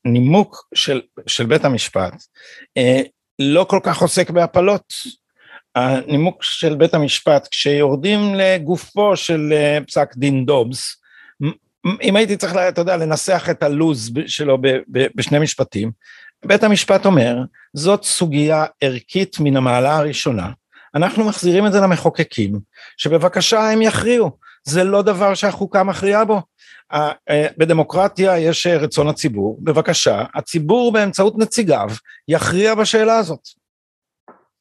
[0.05, 2.15] הנימוק של, של בית המשפט
[3.39, 4.93] לא כל כך עוסק בהפלות.
[5.77, 9.53] הנימוק של בית המשפט, כשיורדים לגופו של
[9.87, 10.97] פסק דין דובס,
[12.03, 14.59] אם הייתי צריך, אתה יודע, לנסח את הלוז שלו
[14.89, 15.91] בשני משפטים,
[16.45, 17.37] בית המשפט אומר,
[17.75, 20.51] זאת סוגיה ערכית מן המעלה הראשונה,
[20.95, 22.61] אנחנו מחזירים את זה למחוקקים,
[22.97, 24.31] שבבקשה הם יכריעו,
[24.65, 26.43] זה לא דבר שהחוקה מכריעה בו.
[26.93, 27.13] אה,
[27.59, 31.89] בדמוקרטיה יש רצון הציבור, בבקשה, הציבור באמצעות נציגיו
[32.29, 33.66] יכריע בשאלה הזאת.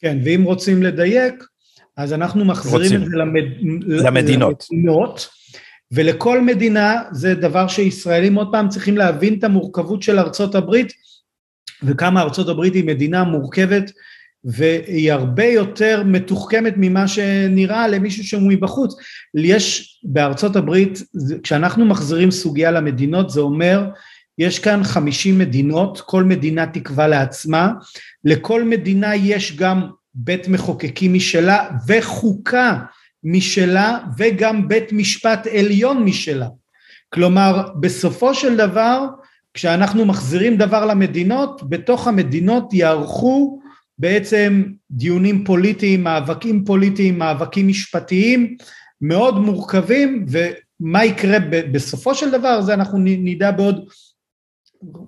[0.06, 1.44] כן, ואם רוצים לדייק,
[1.98, 3.04] אז אנחנו מחזירים רוצים.
[3.04, 3.44] את זה למד...
[3.88, 4.66] למדינות.
[4.72, 5.28] למדינות.
[5.92, 10.94] ולכל מדינה, זה דבר שישראלים עוד פעם צריכים להבין את המורכבות של ארצות הברית,
[11.84, 13.92] וכמה ארצות הברית היא מדינה מורכבת
[14.44, 18.96] והיא הרבה יותר מתוחכמת ממה שנראה למישהו שהוא מבחוץ.
[19.36, 21.04] יש בארצות הברית,
[21.44, 23.86] כשאנחנו מחזירים סוגיה למדינות, זה אומר,
[24.38, 27.72] יש כאן 50 מדינות, כל מדינה תקבע לעצמה,
[28.24, 32.80] לכל מדינה יש גם בית מחוקקים משלה וחוקה
[33.24, 36.48] משלה וגם בית משפט עליון משלה.
[37.10, 39.08] כלומר, בסופו של דבר,
[39.54, 43.60] כשאנחנו מחזירים דבר למדינות, בתוך המדינות יערכו
[44.00, 48.58] בעצם דיונים פוליטיים, מאבקים פוליטיים, מאבקים משפטיים
[49.02, 51.38] מאוד מורכבים, ומה יקרה
[51.72, 53.86] בסופו של דבר, זה אנחנו נדע בעוד,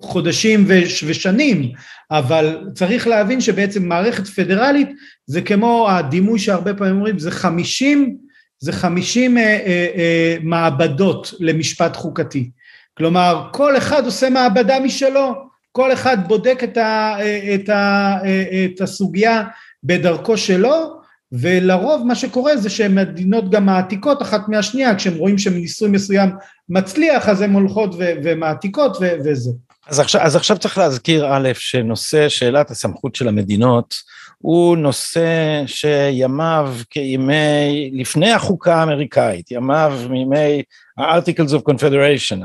[0.02, 0.64] חודשים
[1.06, 1.72] ושנים,
[2.10, 4.88] אבל צריך להבין שבעצם מערכת פדרלית
[5.26, 8.16] זה כמו הדימוי שהרבה פעמים אומרים, זה חמישים,
[8.58, 12.50] זה חמישים אה, אה, אה, מעבדות למשפט חוקתי.
[12.96, 15.32] כלומר, כל אחד עושה מעבדה משלו,
[15.72, 17.16] כל אחד בודק את, ה,
[17.54, 18.16] את, ה,
[18.64, 19.44] את הסוגיה
[19.84, 20.98] בדרכו שלו,
[21.32, 26.30] ולרוב מה שקורה זה שמדינות גם מעתיקות אחת מהשנייה, כשהן רואים שניסוי מסוים
[26.68, 29.50] מצליח, אז הן הולכות ומעתיקות וזה.
[29.88, 33.94] אז עכשיו, אז עכשיו צריך להזכיר א', שנושא שאלת הסמכות של המדינות
[34.38, 40.62] הוא נושא שימיו כימי, לפני החוקה האמריקאית, ימיו מימי
[40.98, 42.44] ה-Articles of Confederation,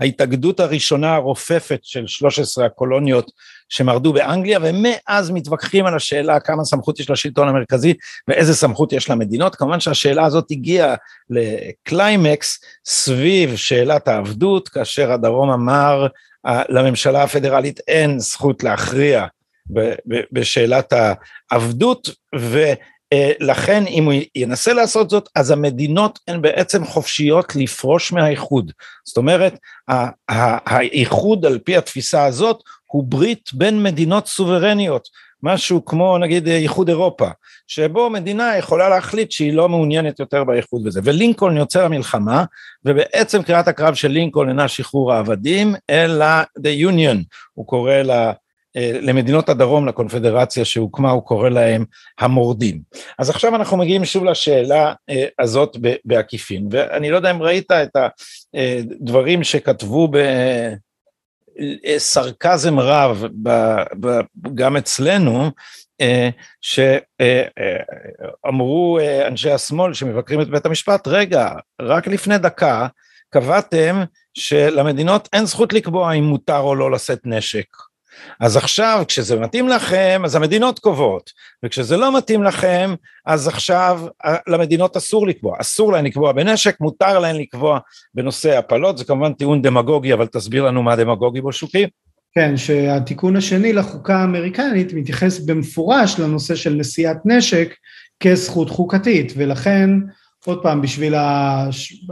[0.00, 3.30] ההתאגדות הראשונה הרופפת של 13 הקולוניות
[3.68, 7.94] שמרדו באנגליה, ומאז מתווכחים על השאלה כמה סמכות יש לשלטון המרכזי
[8.28, 9.54] ואיזה סמכות יש למדינות.
[9.54, 10.94] כמובן שהשאלה הזאת הגיעה
[11.30, 16.06] לקליימקס סביב שאלת העבדות, כאשר הדרום אמר
[16.68, 19.26] לממשלה הפדרלית אין זכות להכריע
[20.32, 20.92] בשאלת
[21.50, 28.72] העבדות, ולכן אם הוא ינסה לעשות זאת, אז המדינות הן בעצם חופשיות לפרוש מהאיחוד.
[29.04, 29.58] זאת אומרת,
[30.66, 35.08] האיחוד על פי התפיסה הזאת הוא ברית בין מדינות סוברניות,
[35.46, 37.28] משהו כמו נגיד איחוד אירופה,
[37.66, 42.44] שבו מדינה יכולה להחליט שהיא לא מעוניינת יותר באיחוד וזה, ולינקולן יוצא למלחמה,
[42.84, 46.26] ובעצם קריאת הקרב של לינקולן אינה שחרור העבדים, אלא
[46.58, 47.16] the union,
[47.54, 48.32] הוא קורא לה
[48.76, 51.84] אה, למדינות הדרום, לקונפדרציה שהוקמה, הוא קורא להם
[52.18, 52.80] המורדים.
[53.18, 57.96] אז עכשיו אנחנו מגיעים שוב לשאלה אה, הזאת בעקיפין, ואני לא יודע אם ראית את
[58.54, 60.08] הדברים שכתבו
[61.84, 63.24] בסרקזם רב
[64.54, 65.50] גם אצלנו,
[66.00, 66.28] אה,
[68.42, 71.50] שאמרו אנשי השמאל שמבקרים את בית המשפט, רגע,
[71.82, 72.86] רק לפני דקה
[73.30, 74.02] קבעתם
[74.34, 77.66] שלמדינות אין זכות לקבוע אם מותר או לא לשאת נשק.
[78.40, 81.30] אז עכשיו כשזה מתאים לכם אז המדינות קובעות
[81.62, 82.94] וכשזה לא מתאים לכם
[83.26, 87.78] אז עכשיו אה, למדינות אסור לקבוע, אסור להן לקבוע בנשק, מותר להן לקבוע
[88.14, 91.86] בנושא הפלות, זה כמובן טיעון דמגוגי אבל תסביר לנו מה דמגוגי בו שוקי.
[92.34, 97.74] כן, שהתיקון השני לחוקה האמריקנית מתייחס במפורש לנושא של נשיאת נשק
[98.20, 99.90] כזכות חוקתית ולכן
[100.44, 102.04] עוד פעם בשביל הש...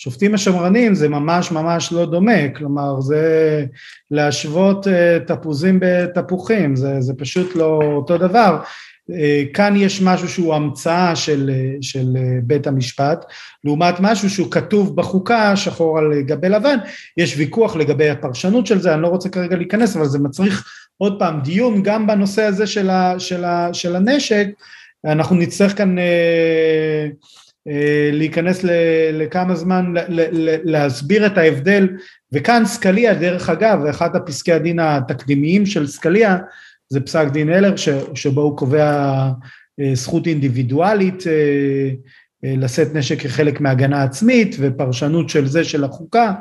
[0.00, 3.64] השופטים השמרנים זה ממש ממש לא דומה, כלומר זה
[4.10, 8.58] להשוות אה, תפוזים בתפוחים, זה, זה פשוט לא אותו דבר.
[9.12, 13.24] אה, כאן יש משהו שהוא המצאה של, של בית המשפט,
[13.64, 16.76] לעומת משהו שהוא כתוב בחוקה, שחור על גבי לבן,
[17.16, 20.64] יש ויכוח לגבי הפרשנות של זה, אני לא רוצה כרגע להיכנס, אבל זה מצריך
[20.98, 24.46] עוד פעם דיון גם בנושא הזה של, ה, של, ה, של הנשק,
[25.04, 27.08] אנחנו נצטרך כאן אה, אה,
[28.12, 28.64] להיכנס
[29.12, 29.94] לכמה זמן,
[30.64, 31.88] להסביר את ההבדל,
[32.32, 36.38] וכאן סקליה דרך אגב, אחד הפסקי הדין התקדימיים של סקליה
[36.88, 37.74] זה פסק דין הלר
[38.14, 39.30] שבו הוא קובע
[39.80, 41.90] אה, זכות אינדיבידואלית אה,
[42.56, 46.32] לשאת נשק כחלק מהגנה עצמית ופרשנות של זה של החוקה.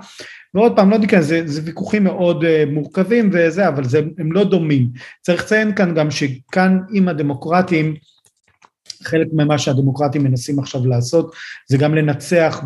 [0.54, 4.88] ועוד פעם לא ניכנס, זה, זה ויכוחים מאוד מורכבים וזה אבל זה, הם לא דומים.
[5.22, 7.96] צריך לציין כאן גם שכאן עם הדמוקרטים
[9.04, 11.36] חלק ממה שהדמוקרטים מנסים עכשיו לעשות
[11.68, 12.62] זה גם לנצח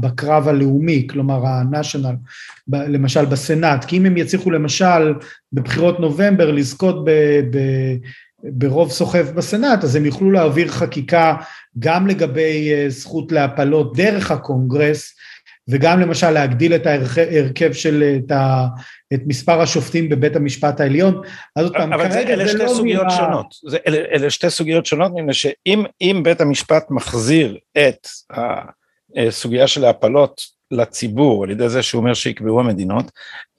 [0.00, 2.14] בקרב הלאומי, כלומר ה-national,
[2.72, 5.14] למשל בסנאט, כי אם הם יצליחו למשל
[5.52, 7.10] בבחירות נובמבר לזכות ב...
[7.50, 7.58] ב
[8.42, 11.36] ברוב סוחף בסנאט, אז הם יוכלו להעביר חקיקה
[11.78, 15.14] גם לגבי אה, זכות להפלות דרך הקונגרס,
[15.68, 18.66] וגם למשל להגדיל את ההרכב של, את, ה,
[19.14, 21.22] את מספר השופטים בבית המשפט העליון.
[21.56, 23.16] אז עוד פעם, אבל זה, אלה שתי לא סוגיות מראה...
[23.16, 28.08] שונות, זה, אלה, אלה שתי סוגיות שונות, מפני שאם בית המשפט מחזיר את
[29.16, 33.10] הסוגיה של ההפלות לציבור על ידי זה שהוא אומר שיקבעו המדינות,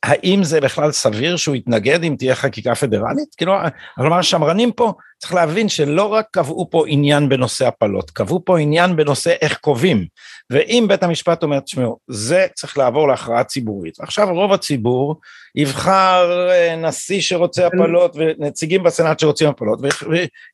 [0.03, 3.35] האם זה בכלל סביר שהוא יתנגד אם תהיה חקיקה פדרלית?
[3.37, 3.53] כאילו,
[3.95, 8.95] כלומר השמרנים פה, צריך להבין שלא רק קבעו פה עניין בנושא הפלות, קבעו פה עניין
[8.95, 10.05] בנושא איך קובעים,
[10.49, 15.15] ואם בית המשפט אומר, תשמעו, זה צריך לעבור להכרעה ציבורית, עכשיו רוב הציבור
[15.55, 19.79] יבחר אה, נשיא שרוצה הפלות ונציגים בסנאט שרוצים הפלות,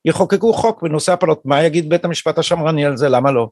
[0.05, 3.47] ויחוקקו חוק בנושא הפלות, מה יגיד בית המשפט השמרני על זה, למה לא?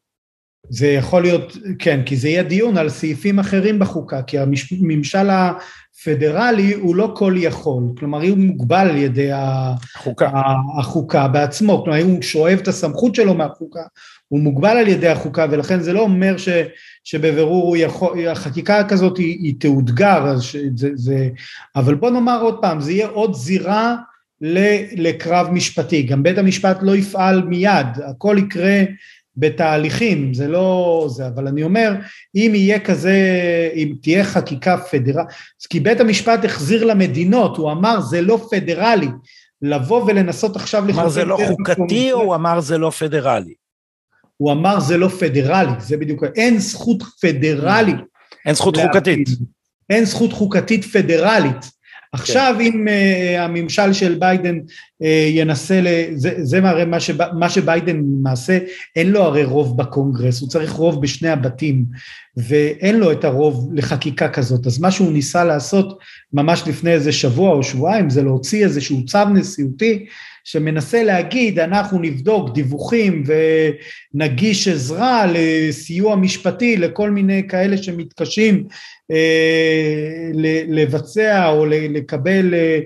[0.69, 6.73] זה יכול להיות, כן, כי זה יהיה דיון על סעיפים אחרים בחוקה, כי הממשל הפדרלי
[6.73, 10.29] הוא לא כל יכול, כלומר הוא מוגבל על ידי החוקה,
[10.79, 13.83] החוקה בעצמו, כלומר הוא שואב את הסמכות שלו מהחוקה,
[14.27, 16.49] הוא מוגבל על ידי החוקה ולכן זה לא אומר ש,
[17.03, 20.35] שבבירור יכול, החקיקה כזאת היא, היא תאותגר,
[20.75, 21.29] זה, זה,
[21.75, 23.95] אבל בוא נאמר עוד פעם, זה יהיה עוד זירה
[24.95, 28.81] לקרב משפטי, גם בית המשפט לא יפעל מיד, הכל יקרה
[29.37, 31.93] בתהליכים, זה לא זה, אבל אני אומר,
[32.35, 33.19] אם יהיה כזה,
[33.75, 35.27] אם תהיה חקיקה פדרלית,
[35.69, 39.07] כי בית המשפט החזיר למדינות, הוא אמר זה לא פדרלי,
[39.61, 40.99] לבוא ולנסות עכשיו לחוקק...
[40.99, 43.53] אמר זה לא חוקתי או הוא אמר זה לא פדרלי?
[44.37, 47.95] הוא אמר זה לא פדרלי, זה בדיוק, אין זכות פדרלית.
[48.45, 49.29] אין זכות חוקתית.
[49.89, 51.74] אין זכות חוקתית פדרלית.
[52.15, 52.65] עכשיו כן.
[52.65, 55.87] אם uh, הממשל של ביידן uh, ינסה, ל...
[56.15, 58.59] זה, זה הרי מה, שבא, מה שביידן למעשה,
[58.95, 61.85] אין לו הרי רוב בקונגרס, הוא צריך רוב בשני הבתים,
[62.37, 65.99] ואין לו את הרוב לחקיקה כזאת, אז מה שהוא ניסה לעשות
[66.33, 70.05] ממש לפני איזה שבוע או שבועיים, זה להוציא איזשהו צו נשיאותי,
[70.45, 73.23] שמנסה להגיד, אנחנו נבדוק דיווחים
[74.13, 78.63] ונגיש עזרה לסיוע משפטי לכל מיני כאלה שמתקשים
[79.11, 80.29] אה,
[80.67, 82.79] לבצע או לקבל אה,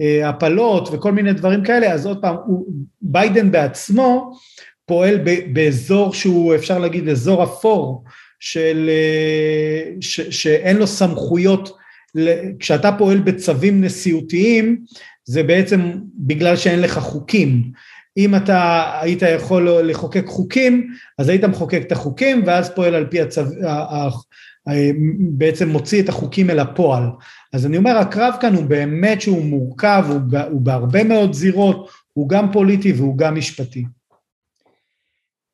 [0.00, 2.36] אה, הפלות וכל מיני דברים כאלה, אז עוד פעם,
[3.02, 4.32] ביידן בעצמו
[4.86, 5.18] פועל
[5.52, 8.04] באזור שהוא אפשר להגיד אזור אפור
[8.40, 8.90] של,
[10.00, 11.76] ש, שאין לו סמכויות,
[12.58, 14.84] כשאתה פועל בצווים נשיאותיים
[15.26, 17.70] זה בעצם בגלל שאין לך חוקים.
[18.16, 23.20] אם אתה היית יכול לחוקק חוקים, אז היית מחוקק את החוקים ואז פועל על פי
[23.20, 23.42] הצו...
[25.18, 27.02] בעצם מוציא את החוקים אל הפועל.
[27.52, 30.20] אז אני אומר, הקרב כאן הוא באמת שהוא מורכב, הוא,
[30.50, 33.84] הוא בהרבה מאוד זירות, הוא גם פוליטי והוא גם משפטי.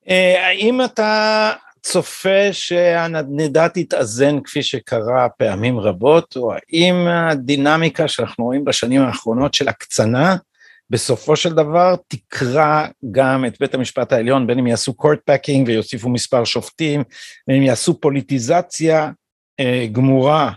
[0.09, 1.53] אה, האם אתה
[1.83, 9.68] צופה שהנדנדה תתאזן כפי שקרה פעמים רבות, או האם הדינמיקה שאנחנו רואים בשנים האחרונות של
[9.68, 10.37] הקצנה,
[10.91, 16.09] בסופו של דבר תקרא גם את בית המשפט העליון, בין אם יעשו court packing ויוסיפו
[16.09, 17.03] מספר שופטים,
[17.49, 19.11] בין אם יעשו פוליטיזציה
[19.61, 20.53] אה, גמורה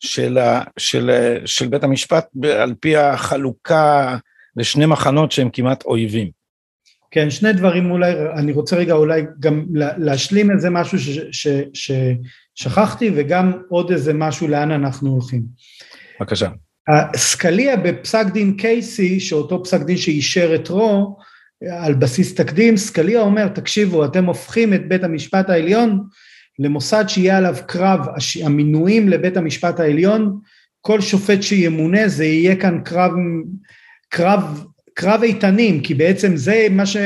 [0.00, 1.10] של, ה, של,
[1.44, 2.26] של בית המשפט
[2.60, 4.16] על פי החלוקה
[4.56, 6.39] לשני מחנות שהם כמעט אויבים.
[7.10, 9.64] כן, שני דברים אולי, אני רוצה רגע אולי גם
[9.98, 10.98] להשלים איזה משהו
[11.72, 15.42] ששכחתי וגם עוד איזה משהו לאן אנחנו הולכים.
[16.20, 16.48] בבקשה.
[17.16, 21.16] סקליה בפסק דין קייסי, שאותו פסק דין שאישר את רו,
[21.70, 26.04] על בסיס תקדים, סקליה אומר, תקשיבו, אתם הופכים את בית המשפט העליון
[26.58, 28.06] למוסד שיהיה עליו קרב,
[28.44, 30.38] המינויים לבית המשפט העליון,
[30.80, 33.12] כל שופט שימונה זה יהיה כאן קרב,
[34.08, 36.96] קרב קרב איתנים, כי בעצם זה מה ש...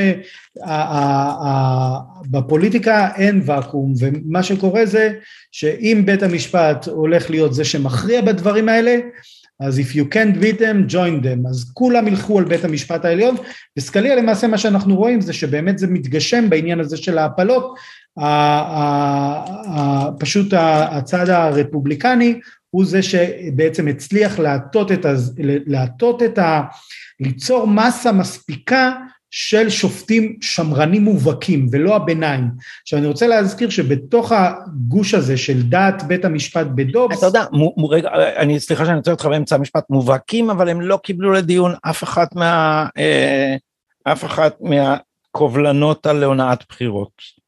[2.31, 5.13] בפוליטיקה אין ואקום, ומה שקורה זה
[5.53, 8.97] שאם בית המשפט הולך להיות זה שמכריע בדברים האלה,
[9.61, 11.49] אז if you can't beat them, join them.
[11.49, 13.37] אז כולם ילכו על בית המשפט העליון,
[13.79, 17.75] וסקליה למעשה מה שאנחנו רואים זה שבאמת זה מתגשם בעניין הזה של ההפלות,
[20.19, 20.55] פשוט
[20.91, 22.41] הצד הרפובליקני
[22.75, 25.07] הוא זה שבעצם הצליח להטות את,
[25.67, 26.63] להטות את ה...
[27.21, 28.93] ליצור מסה מספיקה
[29.31, 32.45] של שופטים שמרנים מובהקים ולא הביניים.
[32.83, 37.19] עכשיו אני רוצה להזכיר שבתוך הגוש הזה של דעת בית המשפט בדובס...
[37.19, 37.45] אתה יודע,
[37.91, 42.03] רגע, אני סליחה שאני רוצה אותך באמצע המשפט, מובהקים אבל הם לא קיבלו לדיון אף
[42.03, 42.87] אחת מה...
[42.99, 43.57] אה,
[44.05, 47.44] אף אחת מהקובלנות על הונאת בחירות.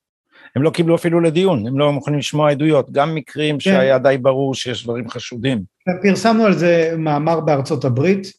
[0.57, 3.61] הם לא קיבלו אפילו לדיון, הם לא מוכנים לשמוע עדויות, גם מקרים כן.
[3.61, 5.63] שהיה די ברור שיש דברים חשודים.
[6.03, 8.33] פרסמנו על זה מאמר בארצות הברית,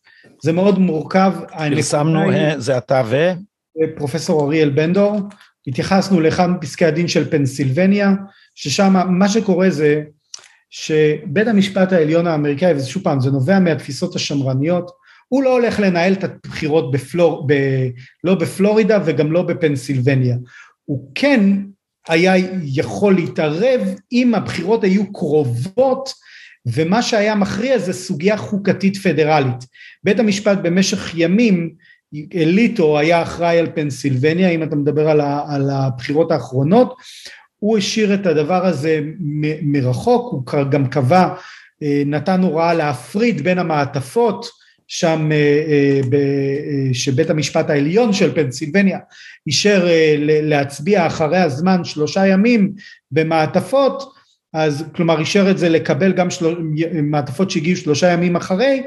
[0.43, 1.34] זה מאוד מורכב.
[1.76, 3.32] פרסמנו, אה, זה אתה ו?
[3.97, 5.20] פרופסור אריאל בנדור,
[5.68, 8.13] התייחסנו לאחד מפסקי הדין של פנסילבניה,
[8.55, 10.03] ששם מה שקורה זה
[10.70, 14.91] שבית המשפט העליון האמריקאי, וזה שוב פעם, זה נובע מהתפיסות השמרניות,
[15.28, 17.53] הוא לא הולך לנהל את הבחירות בפלור, ב,
[18.24, 20.36] לא בפלורידה וגם לא בפנסילבניה.
[20.86, 21.49] הוא כן
[22.10, 22.34] היה
[22.64, 23.82] יכול להתערב
[24.12, 26.14] אם הבחירות היו קרובות
[26.66, 29.66] ומה שהיה מכריע זה סוגיה חוקתית פדרלית.
[30.03, 31.74] בית המשפט במשך ימים,
[32.36, 36.95] אליטו היה אחראי על פנסילבניה, אם אתה מדבר על, ה, על הבחירות האחרונות,
[37.60, 41.30] הוא השאיר את הדבר הזה מ, מרחוק, הוא גם קבע,
[41.84, 44.45] אה, נתן הוראה להפריד בין המעטפות,
[44.88, 45.38] שם אה,
[46.13, 48.99] אה, שבית המשפט העליון של פנסילבניה
[49.47, 49.88] אישר
[50.19, 52.71] להצביע אחרי הזמן שלושה ימים
[53.11, 54.13] במעטפות,
[54.53, 56.55] אז כלומר אישר את זה לקבל גם של...
[57.03, 58.83] מעטפות שהגיעו שלושה ימים אחרי,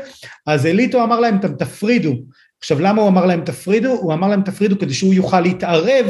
[0.47, 2.15] אז אליטו אמר להם אתם תפרידו.
[2.59, 3.91] עכשיו למה הוא אמר להם תפרידו?
[3.91, 6.07] הוא אמר להם תפרידו כדי שהוא יוכל להתערב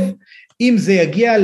[0.60, 1.34] אם זה יגיע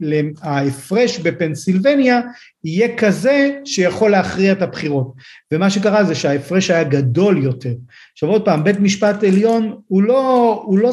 [0.00, 2.20] להפרש בפנסילבניה
[2.64, 5.12] יהיה כזה שיכול להכריע את הבחירות.
[5.52, 7.74] ומה שקרה זה שההפרש היה גדול יותר.
[8.12, 10.92] עכשיו עוד פעם, בית משפט עליון הוא לא, הוא לא,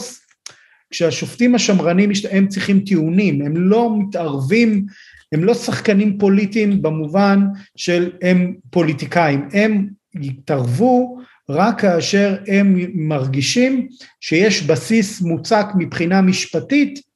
[0.91, 4.85] כשהשופטים השמרנים הם צריכים טיעונים, הם לא מתערבים
[5.31, 11.19] הם לא שחקנים פוליטיים במובן של הם פוליטיקאים, הם יתערבו
[11.49, 13.87] רק כאשר הם מרגישים
[14.21, 17.08] שיש בסיס מוצק מבחינה משפטית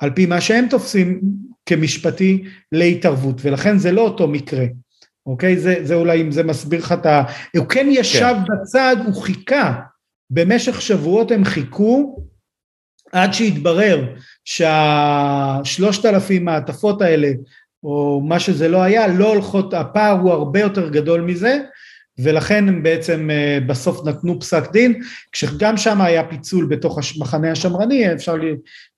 [0.00, 1.20] על פי מה שהם תופסים
[1.66, 4.64] כמשפטי להתערבות, ולכן זה לא אותו מקרה,
[5.26, 5.58] אוקיי?
[5.58, 7.22] זה, זה אולי אם זה מסביר לך את ה...
[7.56, 8.54] הוא כן ישב כן.
[8.62, 9.80] בצד, הוא חיכה,
[10.30, 12.24] במשך שבועות הם חיכו
[13.12, 17.28] עד שהתברר שהשלושת אלפים מעטפות האלה,
[17.82, 21.58] או מה שזה לא היה, לא הולכות, הפער הוא הרבה יותר גדול מזה,
[22.18, 25.00] ולכן הם בעצם אה, בסוף נתנו פסק דין,
[25.32, 28.36] כשגם שם היה פיצול בתוך המחנה השמרני, אפשר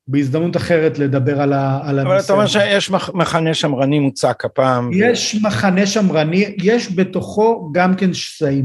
[0.08, 2.02] בהזדמנות אחרת לדבר על, הנושא.
[2.02, 4.90] אבל אתה אומר שיש מחנה שמרני מוצק הפעם.
[4.94, 5.46] יש ו...
[5.46, 8.64] מחנה שמרני, יש בתוכו גם כן שסעים.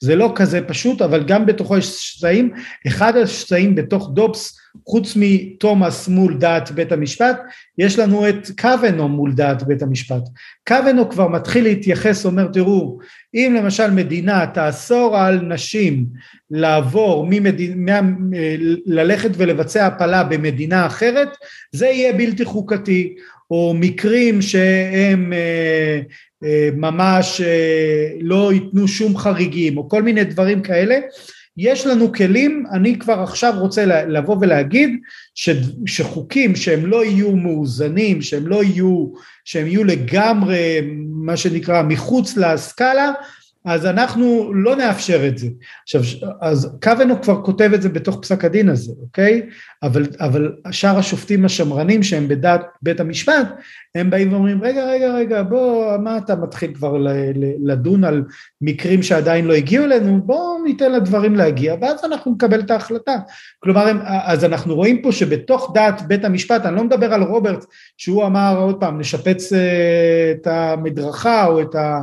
[0.00, 2.50] זה לא כזה פשוט, אבל גם בתוכו יש שסעים.
[2.86, 4.58] אחד השסעים בתוך דופס,
[4.88, 7.40] חוץ מתומאס מול דעת בית המשפט,
[7.78, 10.22] יש לנו את קוונו מול דעת בית המשפט.
[10.68, 12.98] קוונו כבר מתחיל להתייחס, אומר, תראו,
[13.34, 16.06] אם למשל מדינה תאסור על נשים
[16.50, 17.84] לעבור, ממדינ...
[17.84, 18.00] מה...
[18.86, 21.28] ללכת ולבצע הפלה במדינה אחרת,
[21.72, 23.14] זה יהיה בלתי חוקתי.
[23.52, 26.00] או מקרים שהם אה,
[26.44, 30.98] אה, ממש אה, לא ייתנו שום חריגים, או כל מיני דברים כאלה,
[31.56, 34.90] יש לנו כלים, אני כבר עכשיו רוצה לבוא ולהגיד
[35.34, 35.50] ש,
[35.86, 39.06] שחוקים שהם לא יהיו מאוזנים, שהם לא יהיו,
[39.44, 40.80] שהם יהיו לגמרי
[41.22, 43.10] מה שנקרא מחוץ לסקאלה,
[43.64, 45.48] אז אנחנו לא נאפשר את זה.
[45.82, 46.00] עכשיו,
[46.40, 49.42] אז קוונו כבר כותב את זה בתוך פסק הדין הזה, אוקיי?
[49.82, 53.48] אבל, אבל שאר השופטים השמרנים שהם בדעת בית המשפט,
[53.94, 56.96] הם באים ואומרים, רגע, רגע, רגע, בוא, מה אתה מתחיל כבר
[57.64, 58.24] לדון על
[58.60, 60.22] מקרים שעדיין לא הגיעו אלינו?
[60.22, 63.16] בוא ניתן לדברים להגיע, ואז אנחנו נקבל את ההחלטה.
[63.60, 67.64] כלומר, הם, אז אנחנו רואים פה שבתוך דעת בית המשפט, אני לא מדבר על רוברט,
[67.96, 72.00] שהוא אמר, עוד פעם, נשפץ אה, את המדרכה או את ה...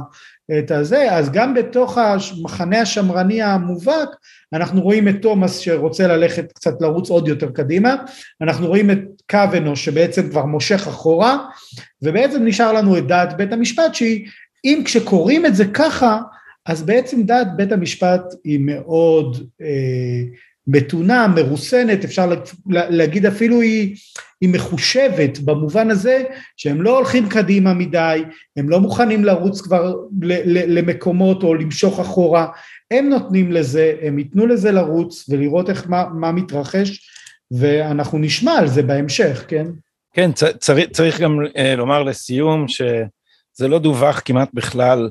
[0.60, 4.10] את הזה, אז גם בתוך המחנה השמרני המובהק,
[4.54, 7.96] אנחנו רואים את תומאס שרוצה ללכת קצת לרוץ עוד יותר קדימה,
[8.42, 9.00] אנחנו רואים את
[9.32, 11.38] קוונו שבעצם כבר מושך אחורה,
[12.02, 14.28] ובעצם נשאר לנו את דעת בית המשפט שהיא,
[14.66, 16.20] אם כשקוראים את זה ככה,
[16.66, 19.68] אז בעצם דעת בית המשפט היא מאוד אה,
[20.72, 22.34] מתונה, מרוסנת, אפשר
[22.66, 23.96] להגיד אפילו היא,
[24.42, 26.24] היא מחושבת במובן הזה
[26.58, 28.24] שהם לא הולכים קדימה מדי,
[28.58, 29.96] הם לא מוכנים לרוץ כבר
[30.68, 32.48] למקומות או למשוך אחורה,
[32.92, 37.10] הם נותנים לזה, הם ייתנו לזה לרוץ ולראות איך, מה, מה מתרחש
[37.52, 39.68] ואנחנו נשמע על זה בהמשך, כן?
[40.14, 45.10] כן, צריך, צריך גם אה, לומר לסיום שזה לא דווח כמעט בכלל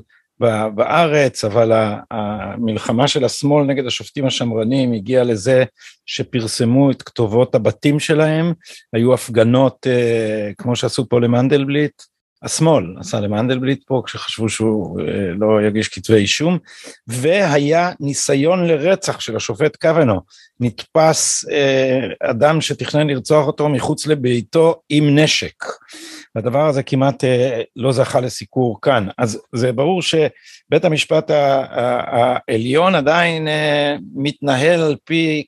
[0.75, 1.71] בארץ, אבל
[2.11, 5.63] המלחמה של השמאל נגד השופטים השמרנים הגיעה לזה
[6.05, 8.53] שפרסמו את כתובות הבתים שלהם,
[8.93, 12.01] היו הפגנות אה, כמו שעשו פה למנדלבליט,
[12.43, 15.05] השמאל עשה למנדלבליט פה כשחשבו שהוא אה,
[15.37, 16.57] לא יגיש כתבי אישום,
[17.07, 20.21] והיה ניסיון לרצח של השופט קוונו,
[20.59, 25.63] נתפס אה, אדם שתכנן לרצוח אותו מחוץ לביתו עם נשק.
[26.35, 29.07] והדבר הזה כמעט אה, לא זכה לסיקור כאן.
[29.17, 33.47] אז זה ברור שבית המשפט העליון עדיין
[34.15, 35.45] מתנהל על פי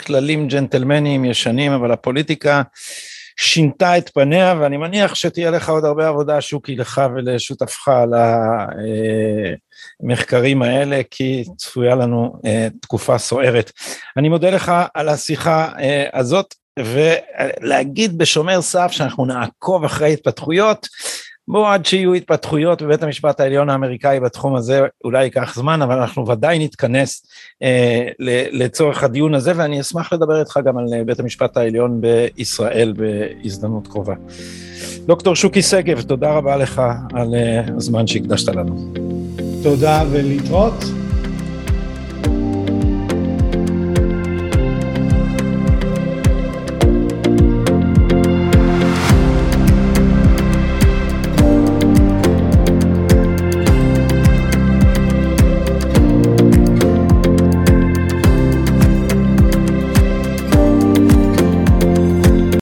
[0.00, 2.62] כללים ג'נטלמניים ישנים, אבל הפוליטיקה
[3.40, 8.14] שינתה את פניה, ואני מניח שתהיה לך עוד הרבה עבודה, שוקי, לך ולשותפך על
[10.02, 13.72] המחקרים האלה, כי צפויה לנו אה, תקופה סוערת.
[14.16, 15.68] אני מודה לך על השיחה
[16.12, 16.54] הזאת.
[16.78, 20.86] ולהגיד בשומר סף שאנחנו נעקוב אחרי התפתחויות,
[21.50, 26.28] בואו עד שיהיו התפתחויות בבית המשפט העליון האמריקאי בתחום הזה, אולי ייקח זמן, אבל אנחנו
[26.28, 27.26] ודאי נתכנס
[27.62, 28.08] אה,
[28.52, 33.88] לצורך הדיון הזה, ואני אשמח לדבר איתך גם על אה, בית המשפט העליון בישראל בהזדמנות
[33.88, 34.14] קרובה.
[35.06, 36.82] דוקטור שוקי שגב, תודה רבה לך
[37.14, 38.92] על אה, הזמן שהקדשת לנו.
[39.62, 40.84] תודה ולהתראות.